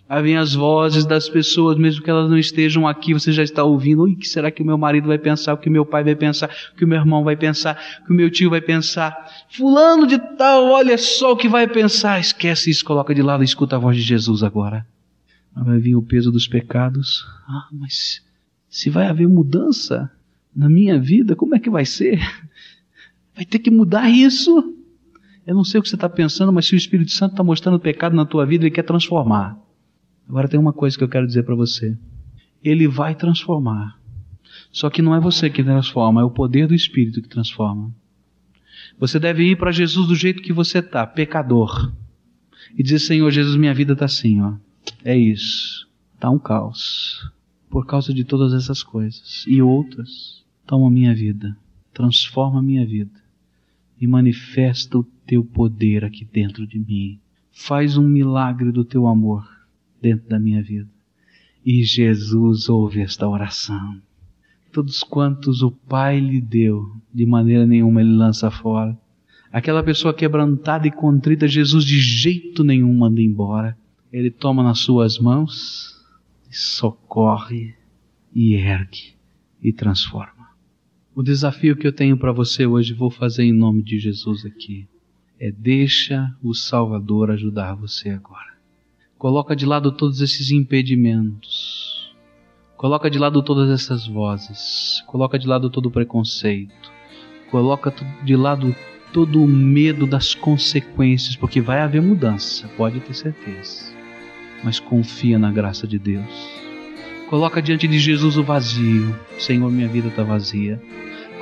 Aí 0.09 0.21
vem 0.21 0.35
as 0.35 0.53
vozes 0.53 1.05
das 1.05 1.29
pessoas, 1.29 1.77
mesmo 1.77 2.03
que 2.03 2.09
elas 2.09 2.29
não 2.29 2.37
estejam 2.37 2.85
aqui, 2.85 3.13
você 3.13 3.31
já 3.31 3.43
está 3.43 3.63
ouvindo. 3.63 4.03
O 4.03 4.13
que 4.13 4.27
será 4.27 4.51
que 4.51 4.61
o 4.61 4.65
meu 4.65 4.77
marido 4.77 5.07
vai 5.07 5.17
pensar? 5.17 5.53
O 5.53 5.57
que 5.57 5.69
meu 5.69 5.85
pai 5.85 6.03
vai 6.03 6.17
pensar? 6.17 6.49
O 6.73 6.75
que 6.75 6.83
o 6.83 6.87
meu 6.87 6.97
irmão 6.97 7.23
vai 7.23 7.37
pensar? 7.37 7.79
O 8.01 8.07
que 8.07 8.11
o 8.11 8.13
meu 8.13 8.29
tio 8.29 8.49
vai 8.49 8.59
pensar? 8.59 9.15
Fulano 9.49 10.05
de 10.05 10.19
tal, 10.37 10.65
olha 10.65 10.97
só 10.97 11.31
o 11.31 11.37
que 11.37 11.47
vai 11.47 11.65
pensar. 11.65 12.19
Esquece 12.19 12.69
isso, 12.69 12.83
coloca 12.83 13.15
de 13.15 13.21
lado 13.21 13.41
e 13.41 13.45
escuta 13.45 13.77
a 13.77 13.79
voz 13.79 13.95
de 13.95 14.03
Jesus 14.03 14.43
agora. 14.43 14.85
Vai 15.55 15.79
vir 15.79 15.95
o 15.95 16.03
peso 16.03 16.29
dos 16.29 16.45
pecados. 16.45 17.25
Ah, 17.47 17.69
mas 17.71 18.21
se 18.69 18.89
vai 18.89 19.07
haver 19.07 19.29
mudança 19.29 20.11
na 20.55 20.69
minha 20.69 20.99
vida, 20.99 21.35
como 21.35 21.55
é 21.55 21.59
que 21.59 21.69
vai 21.69 21.85
ser? 21.85 22.19
Vai 23.35 23.45
ter 23.45 23.57
que 23.57 23.71
mudar 23.71 24.07
isso. 24.11 24.75
Eu 25.45 25.55
não 25.55 25.63
sei 25.63 25.79
o 25.79 25.83
que 25.83 25.89
você 25.89 25.95
está 25.95 26.07
pensando, 26.07 26.53
mas 26.53 26.67
se 26.67 26.75
o 26.75 26.77
Espírito 26.77 27.11
Santo 27.11 27.31
está 27.31 27.43
mostrando 27.43 27.75
o 27.75 27.79
pecado 27.79 28.15
na 28.15 28.27
tua 28.27 28.45
vida, 28.45 28.63
ele 28.63 28.71
quer 28.71 28.83
transformar. 28.83 29.57
Agora 30.29 30.47
tem 30.47 30.59
uma 30.59 30.71
coisa 30.71 30.95
que 30.95 31.03
eu 31.03 31.09
quero 31.09 31.25
dizer 31.25 31.41
para 31.41 31.55
você. 31.55 31.97
Ele 32.63 32.87
vai 32.87 33.15
transformar. 33.15 33.99
Só 34.71 34.89
que 34.89 35.01
não 35.01 35.15
é 35.15 35.19
você 35.19 35.49
que 35.49 35.63
transforma, 35.63 36.21
é 36.21 36.23
o 36.23 36.29
poder 36.29 36.67
do 36.67 36.75
Espírito 36.75 37.21
que 37.21 37.27
transforma. 37.27 37.91
Você 38.99 39.19
deve 39.19 39.43
ir 39.43 39.57
para 39.57 39.71
Jesus 39.71 40.07
do 40.07 40.15
jeito 40.15 40.41
que 40.41 40.53
você 40.53 40.79
está, 40.79 41.05
pecador. 41.05 41.91
E 42.77 42.83
dizer, 42.83 42.99
Senhor 42.99 43.29
Jesus, 43.31 43.55
minha 43.55 43.73
vida 43.73 43.93
está 43.93 44.05
assim, 44.05 44.41
ó. 44.41 44.53
É 45.03 45.17
isso. 45.17 45.87
Está 46.15 46.29
um 46.29 46.39
caos. 46.39 47.31
Por 47.69 47.85
causa 47.85 48.13
de 48.13 48.23
todas 48.23 48.53
essas 48.53 48.81
coisas. 48.81 49.43
E 49.47 49.61
outras. 49.61 50.42
Toma 50.65 50.89
minha 50.89 51.13
vida. 51.13 51.57
Transforma 51.93 52.61
minha 52.61 52.85
vida. 52.85 53.21
E 53.99 54.07
manifesta 54.07 54.97
o 54.97 55.03
teu 55.25 55.43
poder 55.43 56.03
aqui 56.03 56.25
dentro 56.25 56.65
de 56.65 56.79
mim. 56.79 57.19
Faz 57.51 57.97
um 57.97 58.07
milagre 58.07 58.71
do 58.71 58.83
teu 58.83 59.07
amor 59.07 59.47
dentro 60.01 60.27
da 60.27 60.39
minha 60.39 60.61
vida. 60.61 60.89
E 61.65 61.83
Jesus 61.83 62.67
ouve 62.67 63.01
esta 63.01 63.27
oração. 63.27 64.01
Todos 64.71 65.03
quantos 65.03 65.61
o 65.61 65.71
Pai 65.71 66.19
lhe 66.19 66.41
deu, 66.41 66.91
de 67.13 67.25
maneira 67.25 67.65
nenhuma 67.65 68.01
ele 68.01 68.15
lança 68.15 68.49
fora. 68.49 68.97
Aquela 69.51 69.83
pessoa 69.83 70.13
quebrantada 70.13 70.87
e 70.87 70.91
contrita, 70.91 71.47
Jesus 71.47 71.85
de 71.85 71.99
jeito 71.99 72.63
nenhum 72.63 72.91
manda 72.91 73.21
embora. 73.21 73.77
Ele 74.11 74.31
toma 74.31 74.63
nas 74.63 74.79
suas 74.79 75.19
mãos, 75.19 75.95
socorre 76.49 77.75
e 78.33 78.55
ergue 78.55 79.13
e 79.61 79.71
transforma. 79.71 80.32
O 81.15 81.21
desafio 81.21 81.75
que 81.75 81.85
eu 81.85 81.93
tenho 81.93 82.17
para 82.17 82.31
você 82.31 82.65
hoje, 82.65 82.91
vou 82.91 83.11
fazer 83.11 83.43
em 83.43 83.53
nome 83.53 83.83
de 83.83 83.99
Jesus 83.99 84.43
aqui, 84.45 84.87
é 85.39 85.51
deixa 85.51 86.35
o 86.41 86.55
Salvador 86.55 87.29
ajudar 87.29 87.75
você 87.75 88.09
agora. 88.09 88.53
Coloca 89.15 89.55
de 89.55 89.63
lado 89.63 89.91
todos 89.91 90.21
esses 90.21 90.49
impedimentos. 90.49 92.11
Coloca 92.75 93.11
de 93.11 93.19
lado 93.19 93.43
todas 93.43 93.69
essas 93.69 94.07
vozes. 94.07 95.03
Coloca 95.05 95.37
de 95.37 95.47
lado 95.47 95.69
todo 95.69 95.85
o 95.85 95.91
preconceito. 95.91 96.91
Coloca 97.51 97.93
de 98.23 98.35
lado 98.35 98.75
todo 99.13 99.39
o 99.39 99.47
medo 99.47 100.07
das 100.07 100.33
consequências, 100.33 101.35
porque 101.35 101.61
vai 101.61 101.81
haver 101.81 102.01
mudança, 102.01 102.67
pode 102.75 102.99
ter 103.01 103.13
certeza. 103.13 103.93
Mas 104.63 104.79
confia 104.79 105.37
na 105.37 105.51
graça 105.51 105.85
de 105.85 105.99
Deus. 105.99 106.63
Coloca 107.29 107.61
diante 107.61 107.87
de 107.87 107.99
Jesus 107.99 108.35
o 108.35 108.43
vazio. 108.43 109.15
Senhor, 109.37 109.71
minha 109.71 109.87
vida 109.87 110.07
está 110.07 110.23
vazia. 110.23 110.81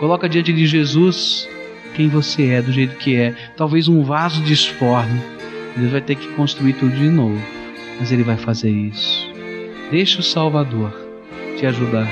Coloca 0.02 0.28
diante 0.28 0.52
de 0.52 0.68
Jesus 0.68 1.48
quem 1.96 2.10
você 2.10 2.48
é, 2.48 2.62
do 2.62 2.74
jeito 2.74 2.98
que 2.98 3.16
é. 3.16 3.34
Talvez 3.56 3.88
um 3.88 4.04
vaso 4.04 4.44
disforme. 4.44 5.22
Deus 5.78 5.94
vai 5.94 6.02
ter 6.02 6.16
que 6.16 6.28
construir 6.34 6.74
tudo 6.74 6.94
de 6.94 7.08
novo 7.08 7.42
mas 8.02 8.12
Ele 8.12 8.24
vai 8.24 8.36
fazer 8.36 8.72
isso. 8.72 9.32
Deixa 9.92 10.20
o 10.20 10.24
Salvador 10.24 10.92
te 11.58 11.68
ajudar 11.68 12.08